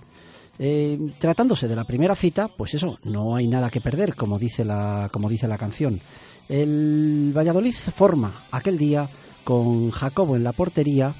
Eh, 0.57 0.97
tratándose 1.17 1.67
de 1.67 1.75
la 1.75 1.83
primera 1.83 2.15
cita, 2.15 2.47
pues 2.47 2.73
eso, 2.73 2.97
no 3.03 3.35
hay 3.35 3.47
nada 3.47 3.69
que 3.69 3.81
perder, 3.81 4.15
como 4.15 4.39
dice 4.39 4.63
la, 4.63 5.09
como 5.11 5.29
dice 5.29 5.47
la 5.47 5.57
canción. 5.57 5.99
El 6.47 7.33
Valladolid 7.35 7.73
forma 7.73 8.45
aquel 8.51 8.77
día 8.77 9.09
con 9.43 9.91
Jacobo 9.91 10.35
en 10.35 10.43
la 10.43 10.53
portería, 10.53 11.13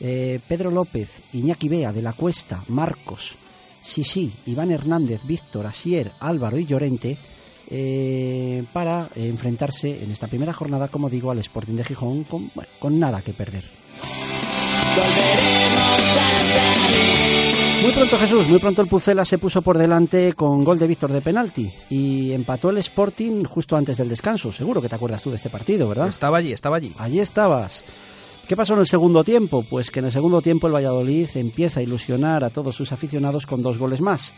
eh, 0.00 0.40
Pedro 0.48 0.70
López, 0.70 1.08
Iñaki 1.32 1.68
Bea 1.68 1.92
de 1.92 2.02
la 2.02 2.14
Cuesta, 2.14 2.64
Marcos, 2.68 3.34
Sisi, 3.82 4.32
Iván 4.46 4.70
Hernández, 4.70 5.20
Víctor, 5.24 5.66
Asier, 5.66 6.10
Álvaro 6.18 6.58
y 6.58 6.66
Llorente 6.66 7.16
eh, 7.68 8.64
para 8.72 9.08
enfrentarse 9.14 10.02
en 10.02 10.10
esta 10.10 10.26
primera 10.26 10.52
jornada, 10.52 10.88
como 10.88 11.08
digo, 11.08 11.30
al 11.30 11.38
Sporting 11.38 11.74
de 11.74 11.84
Gijón 11.84 12.24
con, 12.24 12.50
con 12.80 12.98
nada 12.98 13.22
que 13.22 13.32
perder. 13.32 13.64
Muy 17.82 17.92
pronto 17.92 18.18
Jesús, 18.18 18.46
muy 18.48 18.58
pronto 18.58 18.82
el 18.82 18.88
Pucela 18.88 19.24
se 19.24 19.38
puso 19.38 19.62
por 19.62 19.78
delante 19.78 20.34
con 20.34 20.60
gol 20.60 20.78
de 20.78 20.86
Víctor 20.86 21.12
de 21.12 21.22
penalti 21.22 21.70
y 21.88 22.30
empató 22.32 22.68
el 22.68 22.76
Sporting 22.76 23.44
justo 23.44 23.74
antes 23.74 23.96
del 23.96 24.08
descanso. 24.08 24.52
Seguro 24.52 24.82
que 24.82 24.88
te 24.88 24.96
acuerdas 24.96 25.22
tú 25.22 25.30
de 25.30 25.36
este 25.36 25.48
partido, 25.48 25.88
¿verdad? 25.88 26.08
Estaba 26.08 26.36
allí, 26.38 26.52
estaba 26.52 26.76
allí. 26.76 26.92
Allí 26.98 27.20
estabas. 27.20 27.82
¿Qué 28.46 28.54
pasó 28.54 28.74
en 28.74 28.80
el 28.80 28.86
segundo 28.86 29.24
tiempo? 29.24 29.62
Pues 29.62 29.90
que 29.90 30.00
en 30.00 30.06
el 30.06 30.12
segundo 30.12 30.42
tiempo 30.42 30.66
el 30.66 30.74
Valladolid 30.74 31.28
empieza 31.34 31.80
a 31.80 31.82
ilusionar 31.82 32.44
a 32.44 32.50
todos 32.50 32.76
sus 32.76 32.92
aficionados 32.92 33.46
con 33.46 33.62
dos 33.62 33.78
goles 33.78 34.02
más 34.02 34.34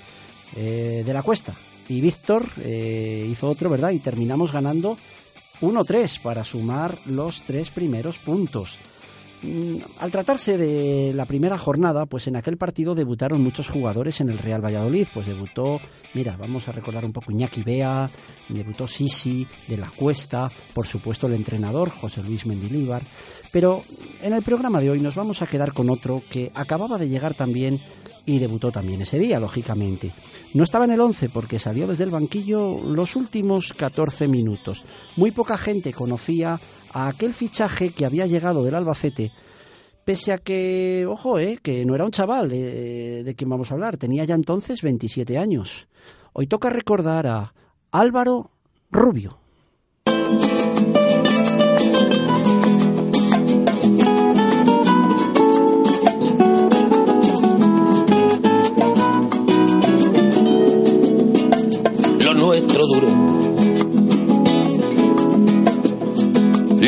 eh, 0.54 1.02
de 1.04 1.12
la 1.12 1.22
cuesta. 1.22 1.52
Y 1.88 2.00
Víctor 2.00 2.46
eh, 2.62 3.26
hizo 3.28 3.50
otro, 3.50 3.68
¿verdad? 3.68 3.90
Y 3.90 3.98
terminamos 3.98 4.52
ganando 4.52 4.96
1-3 5.60 6.20
para 6.20 6.44
sumar 6.44 6.96
los 7.06 7.42
tres 7.42 7.70
primeros 7.70 8.18
puntos. 8.18 8.78
Al 9.98 10.10
tratarse 10.10 10.56
de 10.56 11.12
la 11.14 11.24
primera 11.24 11.58
jornada, 11.58 12.06
pues 12.06 12.26
en 12.28 12.36
aquel 12.36 12.56
partido 12.56 12.94
debutaron 12.94 13.42
muchos 13.42 13.68
jugadores 13.68 14.20
en 14.20 14.30
el 14.30 14.38
Real 14.38 14.64
Valladolid. 14.64 15.08
Pues 15.12 15.26
debutó, 15.26 15.80
mira, 16.14 16.36
vamos 16.36 16.68
a 16.68 16.72
recordar 16.72 17.04
un 17.04 17.12
poco 17.12 17.32
Iñaki 17.32 17.62
Bea, 17.62 18.08
debutó 18.48 18.86
Sisi, 18.86 19.46
de 19.66 19.76
la 19.76 19.88
Cuesta, 19.88 20.50
por 20.74 20.86
supuesto 20.86 21.26
el 21.26 21.34
entrenador 21.34 21.90
José 21.90 22.22
Luis 22.22 22.46
Mendilíbar. 22.46 23.02
Pero 23.50 23.82
en 24.22 24.32
el 24.32 24.42
programa 24.42 24.80
de 24.80 24.90
hoy 24.90 25.00
nos 25.00 25.14
vamos 25.14 25.42
a 25.42 25.46
quedar 25.46 25.72
con 25.72 25.90
otro 25.90 26.22
que 26.30 26.50
acababa 26.54 26.96
de 26.96 27.08
llegar 27.08 27.34
también 27.34 27.80
y 28.24 28.38
debutó 28.38 28.70
también 28.70 29.02
ese 29.02 29.18
día, 29.18 29.40
lógicamente. 29.40 30.12
No 30.54 30.64
estaba 30.64 30.84
en 30.84 30.92
el 30.92 31.00
11 31.00 31.28
porque 31.28 31.58
salió 31.58 31.86
desde 31.86 32.04
el 32.04 32.10
banquillo 32.10 32.78
los 32.84 33.16
últimos 33.16 33.72
14 33.72 34.28
minutos. 34.28 34.84
Muy 35.16 35.32
poca 35.32 35.56
gente 35.58 35.92
conocía 35.92 36.60
a 36.92 37.08
aquel 37.08 37.32
fichaje 37.32 37.90
que 37.90 38.04
había 38.04 38.26
llegado 38.26 38.62
del 38.62 38.74
Albacete, 38.74 39.32
pese 40.04 40.32
a 40.32 40.38
que, 40.38 41.06
ojo, 41.08 41.38
eh, 41.38 41.58
que 41.62 41.84
no 41.84 41.94
era 41.94 42.04
un 42.04 42.10
chaval 42.10 42.50
eh, 42.52 43.22
de 43.24 43.34
quien 43.34 43.50
vamos 43.50 43.70
a 43.70 43.74
hablar, 43.74 43.96
tenía 43.96 44.24
ya 44.24 44.34
entonces 44.34 44.82
27 44.82 45.38
años. 45.38 45.88
Hoy 46.32 46.46
toca 46.46 46.70
recordar 46.70 47.26
a 47.26 47.54
Álvaro 47.90 48.50
Rubio. 48.90 49.38
lo 62.24 62.34
nuestro 62.34 62.86
duró. 62.86 63.41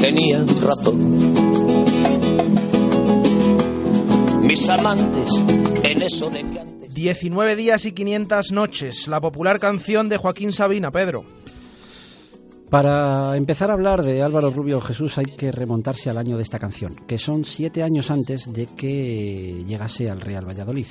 Tenía 0.00 0.44
razón. 0.60 0.98
Mis 4.42 4.68
amantes 4.68 5.30
en 5.82 6.02
eso 6.02 6.30
de 6.30 6.40
que 6.40 6.60
antes 6.60 6.94
19 6.94 7.56
días 7.56 7.84
y 7.84 7.92
500 7.92 8.52
noches, 8.52 9.08
la 9.08 9.20
popular 9.20 9.58
canción 9.58 10.08
de 10.08 10.16
Joaquín 10.16 10.52
Sabina, 10.52 10.90
Pedro. 10.90 11.24
Para 12.70 13.36
empezar 13.36 13.70
a 13.70 13.74
hablar 13.74 14.02
de 14.02 14.22
Álvaro 14.22 14.50
Rubio 14.50 14.80
Jesús 14.80 15.18
hay 15.18 15.26
que 15.26 15.50
remontarse 15.50 16.10
al 16.10 16.18
año 16.18 16.36
de 16.36 16.42
esta 16.42 16.58
canción, 16.58 16.94
que 17.06 17.18
son 17.18 17.44
siete 17.44 17.82
años 17.82 18.10
antes 18.10 18.52
de 18.52 18.66
que 18.66 19.64
llegase 19.66 20.10
al 20.10 20.20
Real 20.20 20.46
Valladolid. 20.46 20.86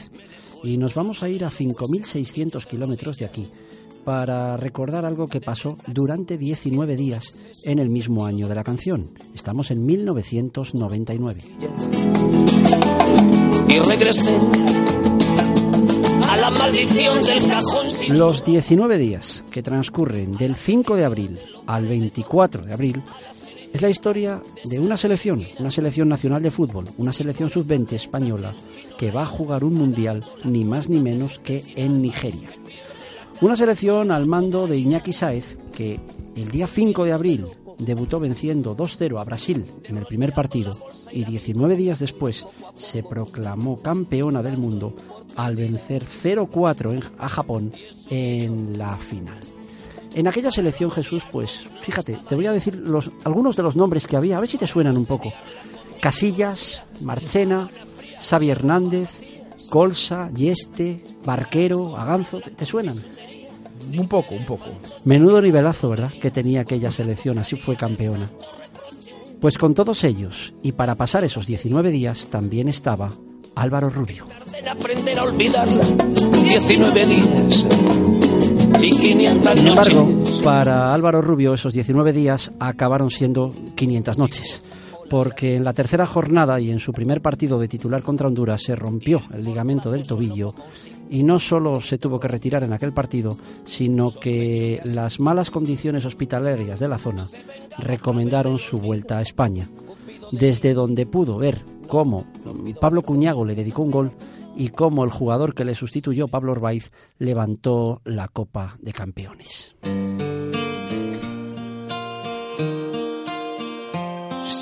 Y 0.63 0.77
nos 0.77 0.95
vamos 0.95 1.23
a 1.23 1.29
ir 1.29 1.45
a 1.45 1.49
5.600 1.49 2.65
kilómetros 2.65 3.17
de 3.17 3.25
aquí 3.25 3.51
para 4.07 4.55
recordar 4.55 5.03
algo 5.03 5.27
que 5.27 5.41
pasó 5.41 5.77
durante 5.85 6.37
19 6.37 6.95
días 6.95 7.35
en 7.65 7.77
el 7.77 7.89
mismo 7.89 8.25
año 8.25 8.47
de 8.47 8.55
la 8.55 8.63
canción. 8.63 9.11
Estamos 9.35 9.69
en 9.69 9.85
1999. 9.85 11.41
y 13.67 13.79
regresé 13.79 14.37
a 16.25 16.37
la 16.37 16.49
maldición 16.51 17.21
del 17.21 17.47
cajón 17.49 17.91
sin 17.91 18.17
Los 18.17 18.45
19 18.45 18.97
días 18.97 19.43
que 19.51 19.61
transcurren 19.61 20.31
del 20.31 20.55
5 20.55 20.95
de 20.95 21.03
abril 21.03 21.37
al 21.65 21.85
24 21.85 22.63
de 22.63 22.73
abril 22.73 23.03
es 23.73 23.81
la 23.81 23.89
historia 23.89 24.41
de 24.63 24.79
una 24.79 24.95
selección, 24.95 25.45
una 25.59 25.69
selección 25.69 26.07
nacional 26.07 26.41
de 26.41 26.51
fútbol, 26.51 26.85
una 26.97 27.11
selección 27.11 27.49
sub-20 27.49 27.91
española 27.91 28.55
que 28.97 29.11
va 29.11 29.23
a 29.23 29.25
jugar 29.25 29.65
un 29.65 29.73
mundial 29.73 30.23
ni 30.45 30.63
más 30.63 30.87
ni 30.87 31.01
menos 31.01 31.39
que 31.39 31.61
en 31.75 32.01
Nigeria. 32.01 32.47
Una 33.41 33.55
selección 33.55 34.11
al 34.11 34.25
mando 34.25 34.67
de 34.67 34.77
Iñaki 34.77 35.13
Saez 35.13 35.57
que 35.75 35.99
el 36.35 36.49
día 36.49 36.65
5 36.67 37.03
de 37.05 37.13
abril 37.13 37.45
debutó 37.77 38.19
venciendo 38.19 38.75
2-0 38.75 39.19
a 39.19 39.23
Brasil 39.23 39.71
en 39.83 39.97
el 39.97 40.05
primer 40.05 40.33
partido 40.33 40.75
y 41.11 41.23
19 41.23 41.75
días 41.75 41.99
después 41.99 42.45
se 42.75 43.03
proclamó 43.03 43.77
campeona 43.79 44.41
del 44.41 44.57
mundo 44.57 44.95
al 45.35 45.55
vencer 45.55 46.03
0-4 46.03 46.93
en- 46.93 47.03
a 47.19 47.29
Japón 47.29 47.71
en 48.09 48.77
la 48.77 48.97
final. 48.97 49.37
En 50.15 50.27
aquella 50.27 50.49
selección, 50.49 50.89
Jesús, 50.89 51.23
pues 51.31 51.63
fíjate, 51.81 52.17
te 52.27 52.33
voy 52.33 52.47
a 52.47 52.51
decir 52.51 52.75
los, 52.75 53.11
algunos 53.23 53.55
de 53.55 53.61
los 53.61 53.75
nombres 53.75 54.07
que 54.07 54.17
había, 54.17 54.37
a 54.37 54.39
ver 54.39 54.49
si 54.49 54.57
te 54.57 54.65
suenan 54.65 54.97
un 54.97 55.05
poco. 55.05 55.31
Casillas, 56.01 56.83
Marchena, 57.01 57.69
Xavi 58.27 58.49
Hernández, 58.49 59.09
Colsa, 59.69 60.29
Yeste, 60.33 61.03
Barquero, 61.25 61.97
Aganzo, 61.97 62.39
¿te, 62.39 62.51
te 62.51 62.65
suenan? 62.65 62.95
Un 63.97 64.07
poco, 64.07 64.35
un 64.35 64.45
poco. 64.45 64.65
Menudo 65.05 65.41
nivelazo, 65.41 65.89
¿verdad? 65.89 66.11
Que 66.21 66.31
tenía 66.31 66.61
aquella 66.61 66.91
selección, 66.91 67.39
así 67.39 67.55
fue 67.55 67.75
campeona. 67.75 68.29
Pues 69.39 69.57
con 69.57 69.73
todos 69.73 70.03
ellos, 70.03 70.53
y 70.63 70.71
para 70.71 70.95
pasar 70.95 71.23
esos 71.23 71.45
19 71.45 71.91
días, 71.91 72.27
también 72.27 72.67
estaba 72.67 73.11
Álvaro 73.55 73.89
Rubio. 73.89 74.25
en 74.53 74.67
aprender 74.67 75.19
a 75.19 75.23
olvidarla. 75.23 75.83
19 76.43 77.05
días 77.05 77.65
y 78.81 78.91
500 78.91 79.59
Sin 79.59 79.67
embargo, 79.67 80.23
para 80.43 80.93
Álvaro 80.93 81.21
Rubio 81.21 81.53
esos 81.53 81.73
19 81.73 82.13
días 82.13 82.51
acabaron 82.59 83.09
siendo 83.09 83.53
500 83.75 84.17
noches, 84.17 84.61
porque 85.09 85.55
en 85.55 85.63
la 85.63 85.73
tercera 85.73 86.05
jornada 86.05 86.59
y 86.59 86.71
en 86.71 86.79
su 86.79 86.91
primer 86.91 87.21
partido 87.21 87.59
de 87.59 87.67
titular 87.67 88.03
contra 88.03 88.27
Honduras 88.27 88.61
se 88.63 88.75
rompió 88.75 89.21
el 89.33 89.43
ligamento 89.43 89.91
del 89.91 90.07
tobillo 90.07 90.53
y 91.09 91.23
no 91.23 91.39
solo 91.39 91.81
se 91.81 91.97
tuvo 91.97 92.19
que 92.19 92.27
retirar 92.27 92.63
en 92.63 92.73
aquel 92.73 92.93
partido, 92.93 93.37
sino 93.63 94.07
que 94.11 94.81
las 94.83 95.19
malas 95.19 95.49
condiciones 95.49 96.05
hospitalarias 96.05 96.79
de 96.79 96.87
la 96.87 96.97
zona 96.97 97.23
recomendaron 97.77 98.59
su 98.59 98.79
vuelta 98.79 99.17
a 99.17 99.21
España, 99.21 99.69
desde 100.31 100.73
donde 100.73 101.05
pudo 101.05 101.37
ver 101.37 101.63
cómo 101.87 102.25
Pablo 102.79 103.01
Cuñago 103.01 103.45
le 103.45 103.55
dedicó 103.55 103.83
un 103.83 103.91
gol 103.91 104.11
y 104.55 104.69
cómo 104.69 105.03
el 105.03 105.11
jugador 105.11 105.53
que 105.53 105.65
le 105.65 105.75
sustituyó, 105.75 106.27
Pablo 106.27 106.53
Orbaiz, 106.53 106.91
levantó 107.19 108.01
la 108.03 108.27
Copa 108.27 108.77
de 108.81 108.91
Campeones. 108.91 109.75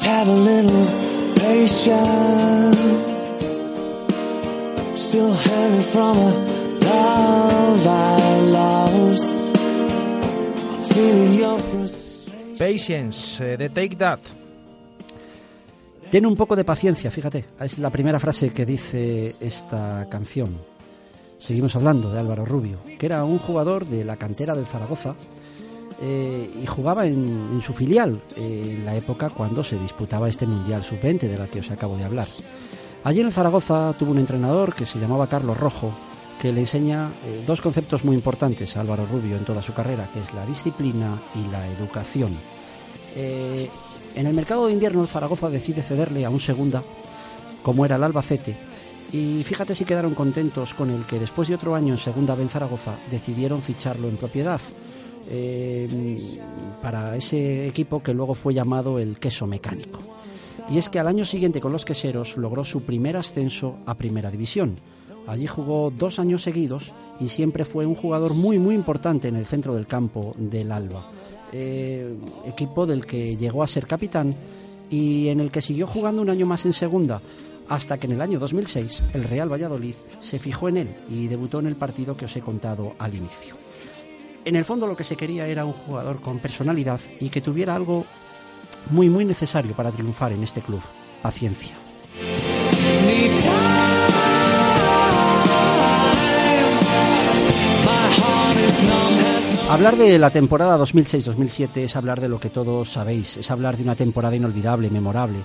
Just 0.05 0.17
have 0.17 0.29
a 0.29 0.35
little 0.35 0.85
patience. 1.35 2.77
Still 4.95 5.33
hanging 5.33 5.81
from 5.81 6.17
a 6.17 6.31
love 6.81 7.87
I 7.87 8.41
lost. 8.51 9.57
I'm 10.69 10.83
feeling 10.83 11.39
your 11.39 11.59
frustration. 11.59 12.55
Patience, 12.57 13.43
eh, 13.43 13.57
de 13.57 13.69
Take 13.69 13.95
That. 13.95 14.19
Ten 16.11 16.25
un 16.27 16.35
poco 16.35 16.55
de 16.55 16.63
paciencia, 16.63 17.09
fíjate, 17.09 17.45
es 17.59 17.79
la 17.79 17.89
primera 17.89 18.19
frase 18.19 18.51
que 18.51 18.65
dice 18.65 19.33
esta 19.41 20.07
canción. 20.09 20.55
Seguimos 21.39 21.75
hablando 21.75 22.11
de 22.11 22.19
Álvaro 22.19 22.45
Rubio, 22.45 22.77
que 22.99 23.07
era 23.07 23.23
un 23.25 23.39
jugador 23.39 23.85
de 23.87 24.05
la 24.05 24.15
cantera 24.15 24.53
del 24.53 24.67
Zaragoza 24.67 25.15
eh, 26.01 26.51
y 26.61 26.65
jugaba 26.65 27.05
en, 27.05 27.61
su 27.65 27.71
filial 27.71 28.21
eh, 28.35 28.77
en 28.77 28.85
la 28.85 28.95
época 28.95 29.29
cuando 29.29 29.63
se 29.63 29.79
disputaba 29.79 30.27
este 30.27 30.45
Mundial 30.45 30.83
Sub-20 30.83 31.19
de 31.21 31.37
la 31.37 31.47
que 31.47 31.59
os 31.59 31.71
acabo 31.71 31.95
de 31.95 32.03
hablar. 32.03 32.27
Allí 33.05 33.21
en 33.21 33.31
Zaragoza 33.31 33.93
tuvo 33.97 34.11
un 34.11 34.17
entrenador 34.17 34.75
que 34.75 34.85
se 34.85 34.99
llamaba 34.99 35.27
Carlos 35.27 35.57
Rojo, 35.57 35.93
que 36.41 36.51
le 36.51 36.61
enseña 36.61 37.09
eh, 37.25 37.43
dos 37.47 37.61
conceptos 37.61 38.03
muy 38.03 38.15
importantes 38.15 38.75
a 38.75 38.81
Álvaro 38.81 39.05
Rubio 39.05 39.37
en 39.37 39.45
toda 39.45 39.61
su 39.61 39.73
carrera, 39.73 40.09
que 40.13 40.19
es 40.19 40.33
la 40.33 40.45
disciplina 40.45 41.17
y 41.33 41.49
la 41.49 41.65
educación. 41.67 42.31
En 43.15 44.27
el 44.27 44.33
mercado 44.33 44.67
de 44.67 44.73
invierno 44.73 45.07
Zaragoza 45.07 45.49
decide 45.49 45.81
cederle 45.81 46.25
a 46.25 46.29
un 46.29 46.41
segunda, 46.41 46.83
como 47.63 47.85
era 47.85 47.95
el 47.95 48.03
Albacete, 48.03 48.57
y 49.13 49.41
fíjate 49.43 49.73
si 49.73 49.85
quedaron 49.85 50.15
contentos 50.15 50.73
con 50.73 50.89
el 50.89 51.05
que 51.05 51.19
después 51.19 51.47
de 51.47 51.55
otro 51.55 51.75
año 51.75 51.93
en 51.93 51.97
segunda 51.97 52.35
B 52.35 52.43
en 52.43 52.49
Zaragoza 52.49 52.95
decidieron 53.09 53.61
ficharlo 53.61 54.09
en 54.09 54.17
propiedad 54.17 54.59
eh, 55.29 56.17
para 56.81 57.15
ese 57.15 57.67
equipo 57.67 58.01
que 58.01 58.13
luego 58.13 58.33
fue 58.33 58.53
llamado 58.53 58.99
el 58.99 59.17
queso 59.17 59.47
mecánico. 59.47 59.99
Y 60.69 60.77
es 60.77 60.89
que 60.89 60.99
al 60.99 61.07
año 61.07 61.25
siguiente 61.25 61.61
con 61.61 61.71
los 61.71 61.85
queseros 61.85 62.37
logró 62.37 62.63
su 62.63 62.83
primer 62.83 63.17
ascenso 63.17 63.77
a 63.85 63.95
primera 63.95 64.31
división. 64.31 64.77
Allí 65.27 65.47
jugó 65.47 65.91
dos 65.91 66.19
años 66.19 66.43
seguidos 66.43 66.91
y 67.19 67.29
siempre 67.29 67.65
fue 67.65 67.85
un 67.85 67.95
jugador 67.95 68.33
muy 68.33 68.59
muy 68.59 68.75
importante 68.75 69.27
en 69.27 69.35
el 69.35 69.45
centro 69.45 69.73
del 69.75 69.87
campo 69.87 70.35
del 70.37 70.71
Alba. 70.71 71.09
Eh, 71.51 72.13
equipo 72.45 72.85
del 72.85 73.05
que 73.05 73.37
llegó 73.37 73.63
a 73.63 73.67
ser 73.67 73.87
capitán 73.87 74.35
y 74.89 75.29
en 75.29 75.39
el 75.39 75.51
que 75.51 75.61
siguió 75.61 75.87
jugando 75.87 76.21
un 76.21 76.29
año 76.29 76.45
más 76.45 76.65
en 76.65 76.73
segunda, 76.73 77.21
hasta 77.69 77.97
que 77.97 78.07
en 78.07 78.13
el 78.13 78.21
año 78.21 78.39
2006 78.39 79.03
el 79.13 79.23
Real 79.23 79.51
Valladolid 79.51 79.95
se 80.19 80.37
fijó 80.37 80.69
en 80.69 80.77
él 80.77 80.89
y 81.09 81.27
debutó 81.27 81.59
en 81.59 81.67
el 81.67 81.75
partido 81.75 82.15
que 82.15 82.25
os 82.25 82.35
he 82.35 82.41
contado 82.41 82.93
al 82.99 83.15
inicio. 83.15 83.64
En 84.45 84.55
el 84.55 84.63
fondo 84.63 84.85
lo 84.85 84.95
que 84.95 85.03
se 85.03 85.15
quería 85.15 85.47
era 85.47 85.65
un 85.65 85.73
jugador 85.73 86.21
con 86.21 86.37
personalidad 86.37 86.99
y 87.19 87.29
que 87.29 87.41
tuviera 87.41 87.75
algo 87.75 88.05
muy 88.91 89.09
muy 89.09 89.25
necesario 89.25 89.73
para 89.73 89.91
triunfar 89.91 90.33
en 90.33 90.43
este 90.43 90.61
club, 90.61 90.81
paciencia. 91.23 91.75
Hablar 99.71 99.97
de 99.97 100.19
la 100.19 100.29
temporada 100.29 100.77
2006-2007 100.77 101.77
es 101.77 101.95
hablar 101.95 102.21
de 102.21 102.29
lo 102.29 102.39
que 102.39 102.51
todos 102.51 102.91
sabéis, 102.91 103.37
es 103.37 103.49
hablar 103.49 103.77
de 103.77 103.83
una 103.83 103.95
temporada 103.95 104.35
inolvidable, 104.35 104.91
memorable 104.91 105.39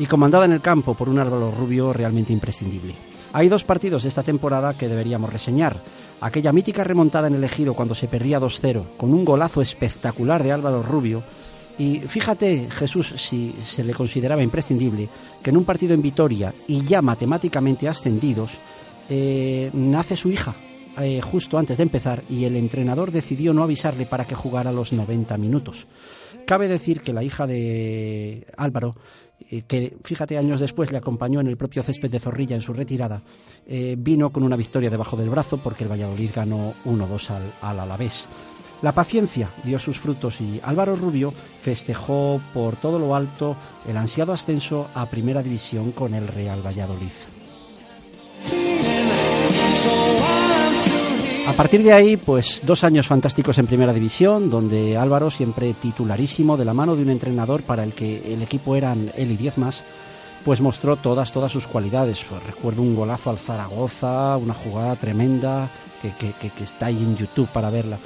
y 0.00 0.06
comandada 0.06 0.44
en 0.46 0.52
el 0.52 0.60
campo 0.60 0.94
por 0.94 1.08
un 1.08 1.20
Álvaro 1.20 1.52
Rubio 1.52 1.92
realmente 1.92 2.32
imprescindible. 2.32 2.96
Hay 3.32 3.48
dos 3.48 3.62
partidos 3.62 4.02
de 4.02 4.08
esta 4.08 4.24
temporada 4.24 4.76
que 4.76 4.88
deberíamos 4.88 5.32
reseñar. 5.32 5.76
Aquella 6.20 6.52
mítica 6.52 6.84
remontada 6.84 7.28
en 7.28 7.34
el 7.34 7.44
ejido 7.44 7.74
cuando 7.74 7.94
se 7.94 8.08
perdía 8.08 8.40
2-0, 8.40 8.96
con 8.96 9.14
un 9.14 9.24
golazo 9.24 9.62
espectacular 9.62 10.42
de 10.42 10.52
Álvaro 10.52 10.82
Rubio. 10.82 11.22
Y 11.78 12.00
fíjate, 12.00 12.68
Jesús, 12.70 13.14
si 13.16 13.54
se 13.64 13.82
le 13.82 13.94
consideraba 13.94 14.42
imprescindible, 14.42 15.08
que 15.42 15.50
en 15.50 15.56
un 15.56 15.64
partido 15.64 15.94
en 15.94 16.02
Vitoria 16.02 16.52
y 16.68 16.84
ya 16.84 17.00
matemáticamente 17.00 17.88
ascendidos, 17.88 18.52
eh, 19.08 19.70
nace 19.72 20.16
su 20.16 20.30
hija, 20.30 20.54
eh, 20.98 21.20
justo 21.22 21.56
antes 21.56 21.78
de 21.78 21.84
empezar 21.84 22.22
y 22.28 22.44
el 22.44 22.56
entrenador 22.56 23.12
decidió 23.12 23.54
no 23.54 23.62
avisarle 23.62 24.04
para 24.04 24.26
que 24.26 24.34
jugara 24.34 24.72
los 24.72 24.92
90 24.92 25.38
minutos. 25.38 25.86
Cabe 26.46 26.68
decir 26.68 27.00
que 27.00 27.12
la 27.12 27.22
hija 27.22 27.46
de 27.46 28.46
Álvaro, 28.56 28.94
que 29.66 29.96
fíjate 30.04 30.38
años 30.38 30.60
después 30.60 30.92
le 30.92 30.98
acompañó 30.98 31.40
en 31.40 31.48
el 31.48 31.56
propio 31.56 31.82
césped 31.82 32.10
de 32.10 32.20
Zorrilla 32.20 32.56
en 32.56 32.62
su 32.62 32.72
retirada, 32.72 33.22
eh, 33.66 33.96
vino 33.98 34.30
con 34.30 34.42
una 34.42 34.56
victoria 34.56 34.90
debajo 34.90 35.16
del 35.16 35.30
brazo 35.30 35.58
porque 35.58 35.84
el 35.84 35.90
Valladolid 35.90 36.30
ganó 36.34 36.72
1-2 36.84 37.30
al, 37.30 37.42
al 37.60 37.80
Alavés. 37.80 38.28
La 38.82 38.92
paciencia 38.92 39.50
dio 39.62 39.78
sus 39.78 39.98
frutos 39.98 40.40
y 40.40 40.60
Álvaro 40.62 40.96
Rubio 40.96 41.32
festejó 41.32 42.40
por 42.54 42.76
todo 42.76 42.98
lo 42.98 43.14
alto 43.14 43.56
el 43.86 43.96
ansiado 43.96 44.32
ascenso 44.32 44.88
a 44.94 45.06
Primera 45.06 45.42
División 45.42 45.92
con 45.92 46.14
el 46.14 46.26
Real 46.26 46.64
Valladolid. 46.64 47.12
A 51.50 51.52
partir 51.52 51.82
de 51.82 51.92
ahí, 51.92 52.16
pues 52.16 52.62
dos 52.64 52.84
años 52.84 53.08
fantásticos 53.08 53.58
en 53.58 53.66
Primera 53.66 53.92
División, 53.92 54.48
donde 54.48 54.96
Álvaro 54.96 55.30
siempre 55.30 55.74
titularísimo 55.74 56.56
de 56.56 56.64
la 56.64 56.74
mano 56.74 56.94
de 56.94 57.02
un 57.02 57.10
entrenador 57.10 57.62
para 57.62 57.82
el 57.82 57.92
que 57.92 58.32
el 58.32 58.40
equipo 58.40 58.76
eran 58.76 59.10
él 59.16 59.32
y 59.32 59.36
diez 59.36 59.58
más, 59.58 59.82
pues 60.44 60.60
mostró 60.60 60.94
todas, 60.94 61.32
todas 61.32 61.50
sus 61.50 61.66
cualidades. 61.66 62.24
Pues 62.26 62.40
recuerdo 62.44 62.82
un 62.82 62.94
golazo 62.94 63.30
al 63.30 63.38
Zaragoza, 63.38 64.36
una 64.36 64.54
jugada 64.54 64.94
tremenda 64.94 65.68
que, 66.00 66.62
está 66.62 66.86
ahí 66.86 66.98
en 66.98 67.16
YouTube 67.16 67.48
para 67.48 67.68
verla. 67.68 67.98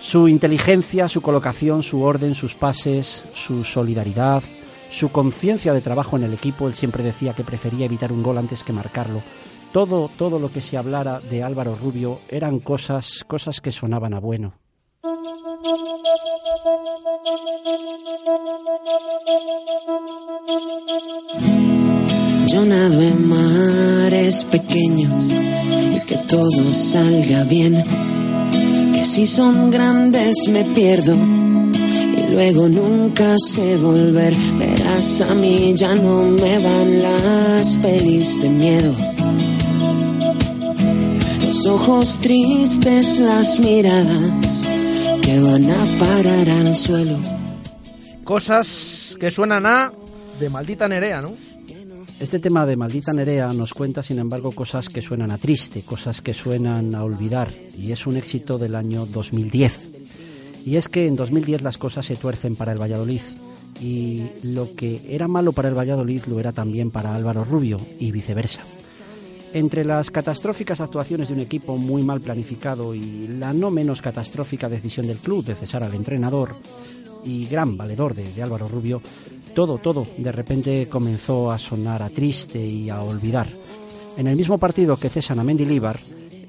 Su 0.00 0.26
inteligencia, 0.26 1.08
su 1.08 1.22
colocación, 1.22 1.84
su 1.84 2.02
orden, 2.02 2.34
sus 2.34 2.56
pases, 2.56 3.22
su 3.32 3.62
solidaridad, 3.62 4.42
su 4.90 5.10
conciencia 5.10 5.72
de 5.72 5.82
trabajo 5.82 6.16
en 6.16 6.24
el 6.24 6.34
equipo. 6.34 6.66
Él 6.66 6.74
siempre 6.74 7.04
decía 7.04 7.32
que 7.32 7.44
prefería 7.44 7.86
evitar 7.86 8.12
un 8.12 8.24
gol 8.24 8.38
antes 8.38 8.64
que 8.64 8.72
marcarlo. 8.72 9.22
Todo, 9.72 10.10
todo 10.18 10.38
lo 10.38 10.52
que 10.52 10.60
se 10.60 10.76
hablara 10.76 11.18
de 11.20 11.42
Álvaro 11.42 11.74
Rubio 11.74 12.20
eran 12.28 12.58
cosas, 12.58 13.24
cosas 13.26 13.62
que 13.62 13.72
sonaban 13.72 14.12
a 14.12 14.20
bueno. 14.20 14.52
Yo 22.48 22.66
nado 22.66 23.00
en 23.00 23.28
mares 23.28 24.44
pequeños 24.44 25.32
y 25.32 26.00
que 26.00 26.16
todo 26.28 26.72
salga 26.74 27.44
bien. 27.44 27.82
Que 28.92 29.06
si 29.06 29.26
son 29.26 29.70
grandes 29.70 30.48
me 30.50 30.64
pierdo 30.64 31.14
y 31.14 32.30
luego 32.30 32.68
nunca 32.68 33.36
sé 33.38 33.78
volver. 33.78 34.34
Verás 34.58 35.22
a 35.22 35.34
mí 35.34 35.72
ya 35.74 35.94
no 35.94 36.24
me 36.24 36.58
van 36.58 37.02
las 37.02 37.76
pelis 37.78 38.42
de 38.42 38.50
miedo. 38.50 39.11
Los 41.62 41.80
ojos 41.80 42.16
tristes, 42.16 43.20
las 43.20 43.60
miradas 43.60 44.66
que 45.22 45.38
van 45.38 45.70
a 45.70 45.98
parar 46.00 46.48
al 46.48 46.74
suelo. 46.74 47.16
Cosas 48.24 49.16
que 49.20 49.30
suenan 49.30 49.64
a 49.66 49.92
de 50.40 50.50
maldita 50.50 50.88
Nerea, 50.88 51.20
¿no? 51.20 51.32
Este 52.18 52.40
tema 52.40 52.66
de 52.66 52.74
Maldita 52.74 53.12
Nerea 53.12 53.52
nos 53.52 53.74
cuenta, 53.74 54.02
sin 54.02 54.18
embargo, 54.18 54.50
cosas 54.50 54.88
que 54.88 55.02
suenan 55.02 55.30
a 55.30 55.38
triste, 55.38 55.82
cosas 55.82 56.20
que 56.20 56.34
suenan 56.34 56.96
a 56.96 57.04
olvidar, 57.04 57.52
y 57.78 57.92
es 57.92 58.08
un 58.08 58.16
éxito 58.16 58.58
del 58.58 58.74
año 58.74 59.06
2010. 59.06 59.80
Y 60.66 60.74
es 60.74 60.88
que 60.88 61.06
en 61.06 61.14
2010 61.14 61.62
las 61.62 61.78
cosas 61.78 62.04
se 62.04 62.16
tuercen 62.16 62.56
para 62.56 62.72
el 62.72 62.82
Valladolid, 62.82 63.22
y 63.80 64.24
lo 64.42 64.74
que 64.74 65.00
era 65.08 65.28
malo 65.28 65.52
para 65.52 65.68
el 65.68 65.78
Valladolid 65.78 66.24
lo 66.26 66.40
era 66.40 66.50
también 66.50 66.90
para 66.90 67.14
Álvaro 67.14 67.44
Rubio, 67.44 67.80
y 68.00 68.10
viceversa. 68.10 68.62
Entre 69.54 69.84
las 69.84 70.10
catastróficas 70.10 70.80
actuaciones 70.80 71.28
de 71.28 71.34
un 71.34 71.40
equipo 71.40 71.76
muy 71.76 72.02
mal 72.02 72.20
planificado 72.22 72.94
y 72.94 73.28
la 73.28 73.52
no 73.52 73.70
menos 73.70 74.00
catastrófica 74.00 74.68
decisión 74.68 75.06
del 75.06 75.18
club 75.18 75.44
de 75.44 75.54
cesar 75.54 75.82
al 75.82 75.94
entrenador 75.94 76.56
y 77.22 77.46
gran 77.46 77.76
valedor 77.76 78.14
de, 78.14 78.42
Álvaro 78.42 78.66
Rubio, 78.66 79.02
todo, 79.54 79.76
todo 79.76 80.06
de 80.16 80.32
repente 80.32 80.88
comenzó 80.88 81.50
a 81.50 81.58
sonar 81.58 82.02
a 82.02 82.08
triste 82.08 82.64
y 82.64 82.88
a 82.88 83.02
olvidar. 83.02 83.46
En 84.16 84.26
el 84.26 84.36
mismo 84.36 84.56
partido 84.56 84.96
que 84.96 85.10
cesan 85.10 85.38
a 85.38 85.44
Mendilibar, 85.44 85.98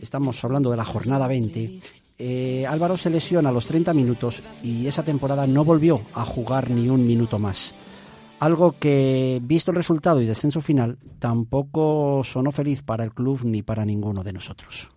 estamos 0.01 0.41
hablando 0.43 0.71
de 0.71 0.77
la 0.77 0.85
jornada 0.85 1.27
20, 1.27 1.79
eh, 2.19 2.65
Álvaro 2.65 2.95
se 2.95 3.09
lesiona 3.09 3.49
a 3.49 3.51
los 3.51 3.65
30 3.65 3.93
minutos 3.93 4.41
y 4.63 4.87
esa 4.87 5.03
temporada 5.03 5.45
no 5.45 5.65
volvió 5.65 5.99
a 6.13 6.23
jugar 6.23 6.69
ni 6.69 6.87
un 6.87 7.05
minuto 7.05 7.37
más. 7.37 7.73
Algo 8.43 8.75
que, 8.77 9.39
visto 9.41 9.71
el 9.71 9.77
resultado 9.77 10.19
y 10.19 10.25
descenso 10.25 10.59
final, 10.59 10.97
tampoco 11.17 12.25
sonó 12.25 12.51
feliz 12.51 12.83
para 12.83 13.05
el 13.05 13.13
club 13.13 13.39
ni 13.45 13.61
para 13.61 13.85
ninguno 13.85 14.21
de 14.21 14.33
nosotros. 14.33 14.89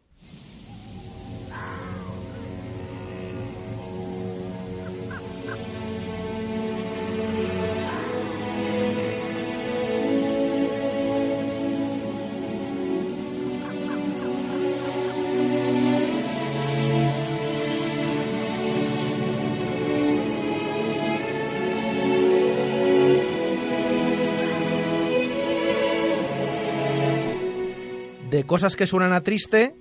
Cosas 28.47 28.77
que 28.77 28.87
suenan 28.87 29.13
a 29.13 29.21
triste 29.21 29.75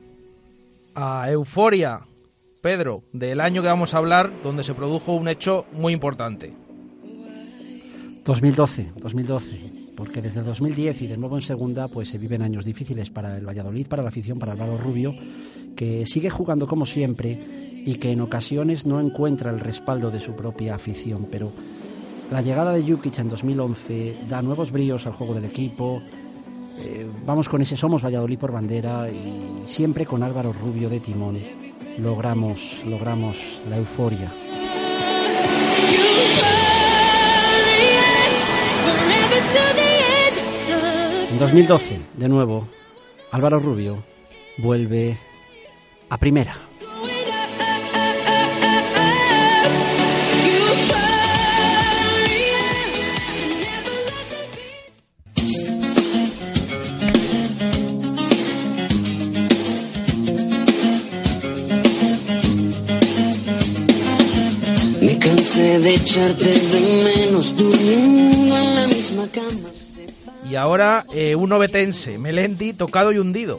a 0.95 1.29
euforia, 1.29 2.01
Pedro, 2.61 3.03
del 3.13 3.41
año 3.41 3.61
que 3.61 3.67
vamos 3.67 3.93
a 3.93 3.97
hablar, 3.97 4.31
donde 4.43 4.63
se 4.63 4.73
produjo 4.73 5.13
un 5.13 5.27
hecho 5.27 5.65
muy 5.73 5.93
importante. 5.93 6.53
2012, 8.23 8.93
2012, 8.97 9.93
porque 9.95 10.21
desde 10.21 10.41
2010 10.41 11.03
y 11.03 11.07
de 11.07 11.17
nuevo 11.17 11.35
en 11.35 11.43
segunda, 11.43 11.87
pues 11.87 12.09
se 12.09 12.17
viven 12.17 12.41
años 12.41 12.65
difíciles 12.65 13.11
para 13.11 13.37
el 13.37 13.47
Valladolid, 13.47 13.87
para 13.87 14.01
la 14.01 14.09
afición, 14.09 14.39
para 14.39 14.53
Álvaro 14.53 14.79
Rubio, 14.79 15.13
que 15.75 16.05
sigue 16.07 16.31
jugando 16.31 16.67
como 16.67 16.87
siempre 16.87 17.37
y 17.85 17.95
que 17.95 18.11
en 18.11 18.21
ocasiones 18.21 18.87
no 18.87 18.99
encuentra 18.99 19.51
el 19.51 19.59
respaldo 19.59 20.09
de 20.09 20.19
su 20.19 20.35
propia 20.35 20.73
afición, 20.73 21.27
pero 21.29 21.51
la 22.31 22.41
llegada 22.41 22.73
de 22.73 22.81
Jukic 22.81 23.19
en 23.19 23.29
2011 23.29 24.25
da 24.27 24.41
nuevos 24.41 24.71
bríos 24.71 25.05
al 25.05 25.13
juego 25.13 25.35
del 25.35 25.45
equipo. 25.45 26.01
Eh, 26.77 27.07
vamos 27.25 27.49
con 27.49 27.61
ese 27.61 27.77
Somos 27.77 28.03
Valladolid 28.03 28.39
por 28.39 28.51
bandera 28.51 29.09
y 29.09 29.63
siempre 29.65 30.05
con 30.05 30.23
Álvaro 30.23 30.53
Rubio 30.53 30.89
de 30.89 30.99
timón 30.99 31.37
logramos, 31.97 32.81
logramos 32.85 33.37
la 33.69 33.77
euforia. 33.77 34.31
En 41.31 41.39
2012, 41.39 41.99
de 42.13 42.29
nuevo, 42.29 42.67
Álvaro 43.31 43.59
Rubio 43.59 44.03
vuelve 44.57 45.17
a 46.09 46.17
primera. 46.17 46.64
De 65.65 65.95
echarte 65.95 66.45
de 66.45 67.03
menos 67.03 67.57
durmiendo 67.57 68.55
en 68.55 68.75
la 68.75 68.87
misma 68.87 69.27
cama. 69.27 69.69
Y 70.47 70.55
ahora 70.55 71.07
eh, 71.11 71.35
un 71.35 71.51
obetense, 71.51 72.19
Melendi, 72.19 72.73
tocado 72.73 73.11
y 73.11 73.17
hundido. 73.17 73.57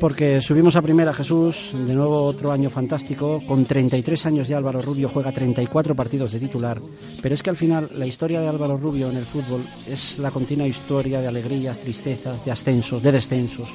Porque 0.00 0.40
subimos 0.40 0.74
a 0.74 0.82
primera, 0.82 1.14
Jesús, 1.14 1.70
de 1.72 1.94
nuevo 1.94 2.24
otro 2.24 2.50
año 2.50 2.68
fantástico. 2.68 3.40
Con 3.46 3.64
33 3.64 4.26
años 4.26 4.48
ya 4.48 4.56
Álvaro 4.56 4.82
Rubio 4.82 5.08
juega 5.08 5.30
34 5.30 5.94
partidos 5.94 6.32
de 6.32 6.40
titular. 6.40 6.80
Pero 7.22 7.34
es 7.34 7.44
que 7.44 7.50
al 7.50 7.56
final 7.56 7.88
la 7.94 8.06
historia 8.06 8.40
de 8.40 8.48
Álvaro 8.48 8.76
Rubio 8.76 9.08
en 9.08 9.18
el 9.18 9.24
fútbol 9.24 9.62
es 9.86 10.18
la 10.18 10.32
continua 10.32 10.66
historia 10.66 11.20
de 11.20 11.28
alegrías, 11.28 11.78
tristezas, 11.78 12.44
de 12.44 12.50
ascensos, 12.50 13.02
de 13.02 13.12
descensos. 13.12 13.68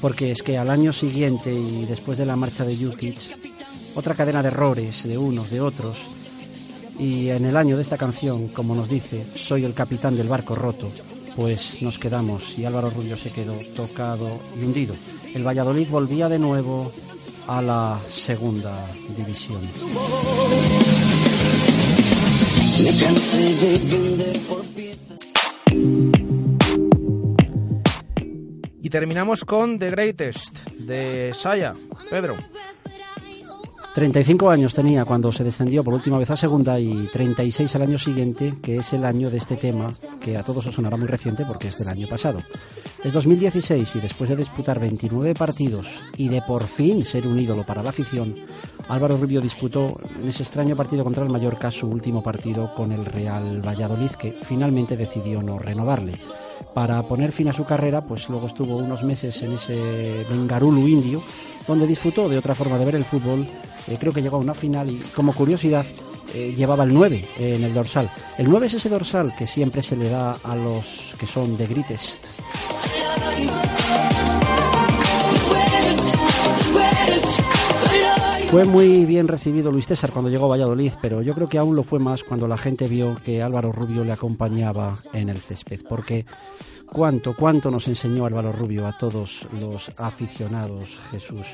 Porque 0.00 0.30
es 0.30 0.44
que 0.44 0.56
al 0.56 0.70
año 0.70 0.92
siguiente 0.92 1.52
y 1.52 1.84
después 1.84 2.16
de 2.16 2.26
la 2.26 2.36
marcha 2.36 2.64
de 2.64 2.76
Jukic, 2.76 3.18
otra 3.96 4.14
cadena 4.14 4.40
de 4.40 4.48
errores 4.48 5.02
de 5.02 5.18
unos, 5.18 5.50
de 5.50 5.60
otros. 5.60 6.17
Y 6.98 7.30
en 7.30 7.44
el 7.44 7.56
año 7.56 7.76
de 7.76 7.82
esta 7.82 7.96
canción, 7.96 8.48
como 8.48 8.74
nos 8.74 8.88
dice, 8.88 9.24
soy 9.36 9.64
el 9.64 9.74
capitán 9.74 10.16
del 10.16 10.28
barco 10.28 10.54
roto, 10.54 10.90
pues 11.36 11.80
nos 11.82 11.98
quedamos 11.98 12.58
y 12.58 12.64
Álvaro 12.64 12.90
Rubio 12.90 13.16
se 13.16 13.30
quedó 13.30 13.54
tocado 13.76 14.40
y 14.60 14.64
hundido. 14.64 14.94
El 15.34 15.46
Valladolid 15.46 15.88
volvía 15.88 16.28
de 16.28 16.38
nuevo 16.38 16.90
a 17.46 17.62
la 17.62 17.98
segunda 18.08 18.74
división. 19.16 19.60
Y 28.82 28.90
terminamos 28.90 29.44
con 29.44 29.78
The 29.78 29.90
Greatest, 29.90 30.66
de 30.78 31.32
Saya. 31.34 31.74
Pedro. 32.10 32.36
35 33.98 34.48
años 34.48 34.74
tenía 34.74 35.04
cuando 35.04 35.32
se 35.32 35.42
descendió 35.42 35.82
por 35.82 35.92
última 35.92 36.18
vez 36.18 36.30
a 36.30 36.36
segunda 36.36 36.78
y 36.78 37.08
36 37.12 37.74
al 37.74 37.82
año 37.82 37.98
siguiente, 37.98 38.54
que 38.62 38.76
es 38.76 38.92
el 38.92 39.04
año 39.04 39.28
de 39.28 39.38
este 39.38 39.56
tema, 39.56 39.90
que 40.20 40.36
a 40.36 40.44
todos 40.44 40.68
os 40.68 40.74
sonará 40.76 40.96
muy 40.96 41.08
reciente 41.08 41.44
porque 41.44 41.66
es 41.66 41.78
del 41.78 41.88
año 41.88 42.06
pasado. 42.06 42.40
Es 43.02 43.12
2016 43.12 43.96
y 43.96 43.98
después 43.98 44.30
de 44.30 44.36
disputar 44.36 44.78
29 44.78 45.34
partidos 45.34 45.88
y 46.16 46.28
de 46.28 46.40
por 46.42 46.62
fin 46.62 47.04
ser 47.04 47.26
un 47.26 47.40
ídolo 47.40 47.64
para 47.64 47.82
la 47.82 47.90
afición, 47.90 48.36
Álvaro 48.88 49.16
Rubio 49.16 49.40
disputó 49.40 49.92
en 50.22 50.28
ese 50.28 50.44
extraño 50.44 50.76
partido 50.76 51.02
contra 51.02 51.24
el 51.24 51.30
Mallorca 51.30 51.72
su 51.72 51.88
último 51.88 52.22
partido 52.22 52.72
con 52.76 52.92
el 52.92 53.04
Real 53.04 53.66
Valladolid, 53.66 54.12
que 54.12 54.30
finalmente 54.30 54.96
decidió 54.96 55.42
no 55.42 55.58
renovarle. 55.58 56.14
Para 56.72 57.02
poner 57.02 57.32
fin 57.32 57.48
a 57.48 57.52
su 57.52 57.64
carrera, 57.64 58.02
pues 58.02 58.28
luego 58.28 58.46
estuvo 58.46 58.76
unos 58.76 59.02
meses 59.02 59.42
en 59.42 59.54
ese 59.54 60.24
Bengarulu 60.30 60.86
indio, 60.86 61.20
donde 61.68 61.86
disfrutó 61.86 62.28
de 62.28 62.38
otra 62.38 62.56
forma 62.56 62.78
de 62.78 62.84
ver 62.84 62.96
el 62.96 63.04
fútbol. 63.04 63.46
Eh, 63.86 63.96
creo 64.00 64.12
que 64.12 64.22
llegó 64.22 64.38
a 64.38 64.40
una 64.40 64.54
final 64.54 64.90
y, 64.90 64.96
como 65.14 65.34
curiosidad, 65.34 65.86
eh, 66.34 66.54
llevaba 66.56 66.84
el 66.84 66.92
9 66.92 67.24
en 67.38 67.62
el 67.62 67.72
dorsal. 67.72 68.10
El 68.38 68.50
9 68.50 68.66
es 68.66 68.74
ese 68.74 68.88
dorsal 68.88 69.34
que 69.36 69.46
siempre 69.46 69.82
se 69.82 69.96
le 69.96 70.08
da 70.08 70.32
a 70.42 70.56
los 70.56 71.14
que 71.18 71.26
son 71.26 71.56
de 71.56 71.66
Greatest. 71.66 72.26
Fue 78.50 78.64
muy 78.64 79.04
bien 79.04 79.28
recibido 79.28 79.70
Luis 79.70 79.86
César 79.86 80.10
cuando 80.10 80.30
llegó 80.30 80.46
a 80.46 80.48
Valladolid, 80.48 80.92
pero 81.02 81.20
yo 81.20 81.34
creo 81.34 81.50
que 81.50 81.58
aún 81.58 81.76
lo 81.76 81.82
fue 81.82 81.98
más 81.98 82.24
cuando 82.24 82.48
la 82.48 82.56
gente 82.56 82.88
vio 82.88 83.16
que 83.22 83.42
Álvaro 83.42 83.72
Rubio 83.72 84.04
le 84.04 84.12
acompañaba 84.12 84.96
en 85.12 85.28
el 85.28 85.36
césped, 85.36 85.82
porque 85.86 86.24
cuánto, 86.92 87.34
cuánto 87.36 87.70
nos 87.70 87.86
enseñó 87.88 88.26
Álvaro 88.26 88.52
Rubio 88.52 88.86
a 88.86 88.96
todos 88.96 89.46
los 89.60 89.90
aficionados, 90.00 90.90
Jesús, 91.10 91.46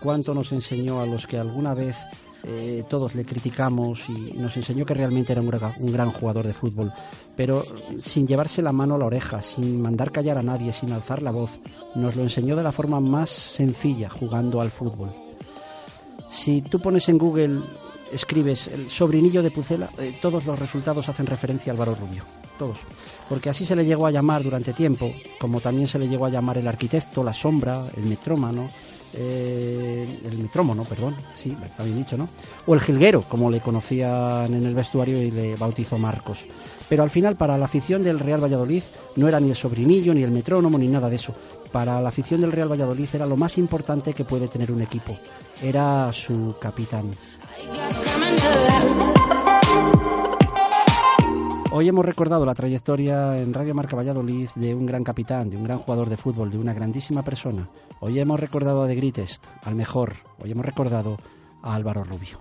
cuánto 0.00 0.34
nos 0.34 0.52
enseñó 0.52 1.00
a 1.00 1.06
los 1.06 1.26
que 1.26 1.38
alguna 1.38 1.74
vez 1.74 1.96
eh, 2.42 2.84
todos 2.88 3.14
le 3.14 3.24
criticamos 3.26 4.08
y 4.08 4.32
nos 4.38 4.56
enseñó 4.56 4.86
que 4.86 4.94
realmente 4.94 5.32
era 5.32 5.42
un 5.42 5.50
gra- 5.50 5.74
un 5.78 5.92
gran 5.92 6.10
jugador 6.10 6.46
de 6.46 6.54
fútbol, 6.54 6.90
pero 7.36 7.64
sin 7.98 8.26
llevarse 8.26 8.62
la 8.62 8.72
mano 8.72 8.94
a 8.94 8.98
la 8.98 9.04
oreja, 9.06 9.42
sin 9.42 9.80
mandar 9.80 10.10
callar 10.10 10.38
a 10.38 10.42
nadie, 10.42 10.72
sin 10.72 10.90
alzar 10.92 11.20
la 11.22 11.32
voz, 11.32 11.50
nos 11.96 12.16
lo 12.16 12.22
enseñó 12.22 12.56
de 12.56 12.62
la 12.62 12.72
forma 12.72 12.98
más 13.00 13.28
sencilla, 13.30 14.08
jugando 14.08 14.60
al 14.60 14.70
fútbol. 14.70 15.10
Si 16.30 16.62
tú 16.62 16.80
pones 16.80 17.08
en 17.10 17.18
Google, 17.18 17.60
escribes 18.10 18.68
el 18.68 18.88
sobrinillo 18.88 19.42
de 19.42 19.50
Pucela, 19.50 19.90
eh, 19.98 20.16
todos 20.22 20.46
los 20.46 20.58
resultados 20.58 21.08
hacen 21.08 21.26
referencia 21.26 21.72
a 21.72 21.74
Álvaro 21.74 21.94
Rubio. 21.94 22.22
Todos. 22.58 22.78
Porque 23.30 23.48
así 23.48 23.64
se 23.64 23.76
le 23.76 23.86
llegó 23.86 24.08
a 24.08 24.10
llamar 24.10 24.42
durante 24.42 24.72
tiempo, 24.72 25.14
como 25.38 25.60
también 25.60 25.86
se 25.86 26.00
le 26.00 26.08
llegó 26.08 26.26
a 26.26 26.30
llamar 26.30 26.58
el 26.58 26.66
arquitecto, 26.66 27.22
la 27.22 27.32
sombra, 27.32 27.80
el 27.96 28.02
metrómano, 28.02 28.68
eh, 29.14 30.18
el 30.24 30.38
metrómono, 30.38 30.82
perdón, 30.82 31.14
sí, 31.40 31.56
está 31.64 31.84
bien 31.84 31.98
dicho, 31.98 32.16
¿no? 32.16 32.26
O 32.66 32.74
el 32.74 32.80
jilguero, 32.80 33.22
como 33.22 33.48
le 33.48 33.60
conocían 33.60 34.52
en 34.52 34.66
el 34.66 34.74
vestuario 34.74 35.22
y 35.22 35.30
le 35.30 35.54
bautizó 35.54 35.96
Marcos. 35.96 36.44
Pero 36.88 37.04
al 37.04 37.10
final, 37.10 37.36
para 37.36 37.56
la 37.56 37.66
afición 37.66 38.02
del 38.02 38.18
Real 38.18 38.42
Valladolid, 38.42 38.82
no 39.14 39.28
era 39.28 39.38
ni 39.38 39.50
el 39.50 39.56
sobrinillo, 39.56 40.12
ni 40.12 40.24
el 40.24 40.32
metrónomo, 40.32 40.76
ni 40.76 40.88
nada 40.88 41.08
de 41.08 41.14
eso. 41.14 41.32
Para 41.70 42.02
la 42.02 42.08
afición 42.08 42.40
del 42.40 42.50
Real 42.50 42.72
Valladolid 42.72 43.08
era 43.12 43.26
lo 43.26 43.36
más 43.36 43.58
importante 43.58 44.12
que 44.12 44.24
puede 44.24 44.48
tener 44.48 44.72
un 44.72 44.82
equipo. 44.82 45.16
Era 45.62 46.12
su 46.12 46.56
capitán. 46.60 47.12
Hoy 51.72 51.86
hemos 51.86 52.04
recordado 52.04 52.44
la 52.44 52.54
trayectoria 52.54 53.36
en 53.36 53.54
Radio 53.54 53.76
Marca 53.76 53.94
Valladolid 53.94 54.48
de 54.56 54.74
un 54.74 54.86
gran 54.86 55.04
capitán, 55.04 55.50
de 55.50 55.56
un 55.56 55.62
gran 55.62 55.78
jugador 55.78 56.08
de 56.08 56.16
fútbol, 56.16 56.50
de 56.50 56.58
una 56.58 56.74
grandísima 56.74 57.22
persona. 57.22 57.68
Hoy 58.00 58.18
hemos 58.18 58.40
recordado 58.40 58.82
a 58.82 58.88
The 58.88 58.96
Greatest, 58.96 59.46
al 59.62 59.76
mejor. 59.76 60.14
Hoy 60.42 60.50
hemos 60.50 60.66
recordado 60.66 61.16
a 61.62 61.74
Álvaro 61.76 62.02
Rubio. 62.02 62.40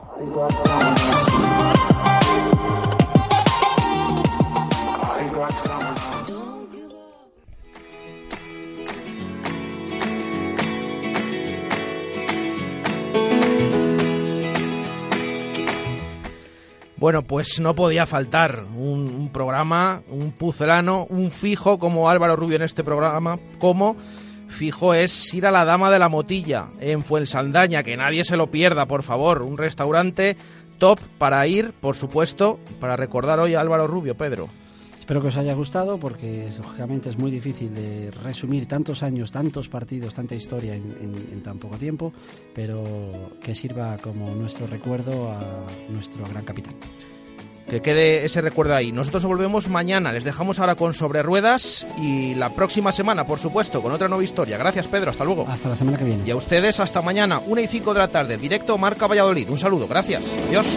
Bueno, 17.00 17.22
pues 17.22 17.62
no 17.62 17.76
podía 17.76 18.06
faltar 18.06 18.64
un, 18.76 19.08
un 19.08 19.30
programa, 19.30 20.02
un 20.10 20.32
pucelano, 20.34 21.06
un 21.10 21.32
fijo 21.32 21.80
como 21.80 22.10
Álvaro 22.10 22.36
Rubio 22.36 22.58
en 22.58 22.64
este 22.64 22.84
programa, 22.84 23.40
como 23.58 23.96
fijo 24.50 24.94
es 24.94 25.34
ir 25.34 25.46
a 25.46 25.52
la 25.52 25.64
Dama 25.64 25.92
de 25.92 26.00
la 26.00 26.10
Motilla 26.10 26.66
en 26.82 27.02
Fuensaldaña, 27.02 27.84
que 27.84 27.96
nadie 27.96 28.26
se 28.26 28.36
lo 28.36 28.48
pierda, 28.48 28.86
por 28.86 29.04
favor, 29.04 29.44
un 29.44 29.58
restaurante 29.58 30.36
top 30.78 31.00
para 31.18 31.48
ir, 31.48 31.72
por 31.80 31.96
supuesto, 31.96 32.60
para 32.82 32.98
recordar 32.98 33.40
hoy 33.40 33.56
a 33.56 33.62
Álvaro 33.62 33.88
Rubio, 33.88 34.16
Pedro. 34.16 34.50
Espero 35.10 35.24
que 35.24 35.30
os 35.30 35.38
haya 35.38 35.56
gustado 35.56 35.98
porque 35.98 36.52
lógicamente 36.56 37.10
es 37.10 37.18
muy 37.18 37.32
difícil 37.32 37.74
de 37.74 38.12
resumir 38.24 38.68
tantos 38.68 39.02
años, 39.02 39.32
tantos 39.32 39.68
partidos, 39.68 40.14
tanta 40.14 40.36
historia 40.36 40.76
en, 40.76 40.84
en- 41.02 41.30
en 41.34 41.42
tan 41.42 41.58
poco 41.58 41.78
tiempo, 41.78 42.14
pero 42.54 42.84
que 43.44 43.56
sirva 43.56 43.98
como 43.98 44.36
nuestro 44.36 44.68
recuerdo 44.68 45.32
a 45.32 45.66
nuestro 45.90 46.24
gran 46.30 46.44
capitán. 46.46 46.76
Que 47.68 47.82
quede 47.82 48.24
ese 48.24 48.40
recuerdo 48.42 48.76
ahí. 48.76 48.92
Nosotros 48.92 49.26
volvemos 49.26 49.68
mañana, 49.68 50.12
les 50.12 50.26
dejamos 50.26 50.60
ahora 50.60 50.76
con 50.76 50.94
sobre 50.94 51.24
ruedas 51.24 51.88
y 52.00 52.36
la 52.36 52.54
próxima 52.54 52.92
semana, 52.92 53.26
por 53.26 53.40
supuesto, 53.40 53.82
con 53.82 53.92
otra 53.92 54.08
nueva 54.10 54.24
historia. 54.24 54.60
Gracias, 54.60 54.88
Pedro, 54.88 55.10
hasta 55.10 55.24
luego. 55.24 55.48
Hasta 55.50 55.70
la 55.70 55.76
semana 55.76 55.98
que 55.98 56.06
viene. 56.06 56.22
Y 56.24 56.30
a 56.30 56.36
ustedes 56.36 56.80
hasta 56.80 57.02
mañana, 57.02 57.42
1 57.48 57.62
y 57.62 57.66
5 57.66 57.96
de 57.96 58.00
la 58.00 58.10
tarde, 58.10 58.38
directo 58.38 58.78
Marca 58.78 59.08
Valladolid. 59.08 59.50
Un 59.50 59.58
saludo, 59.58 59.88
gracias. 59.88 60.32
Adiós. 60.50 60.68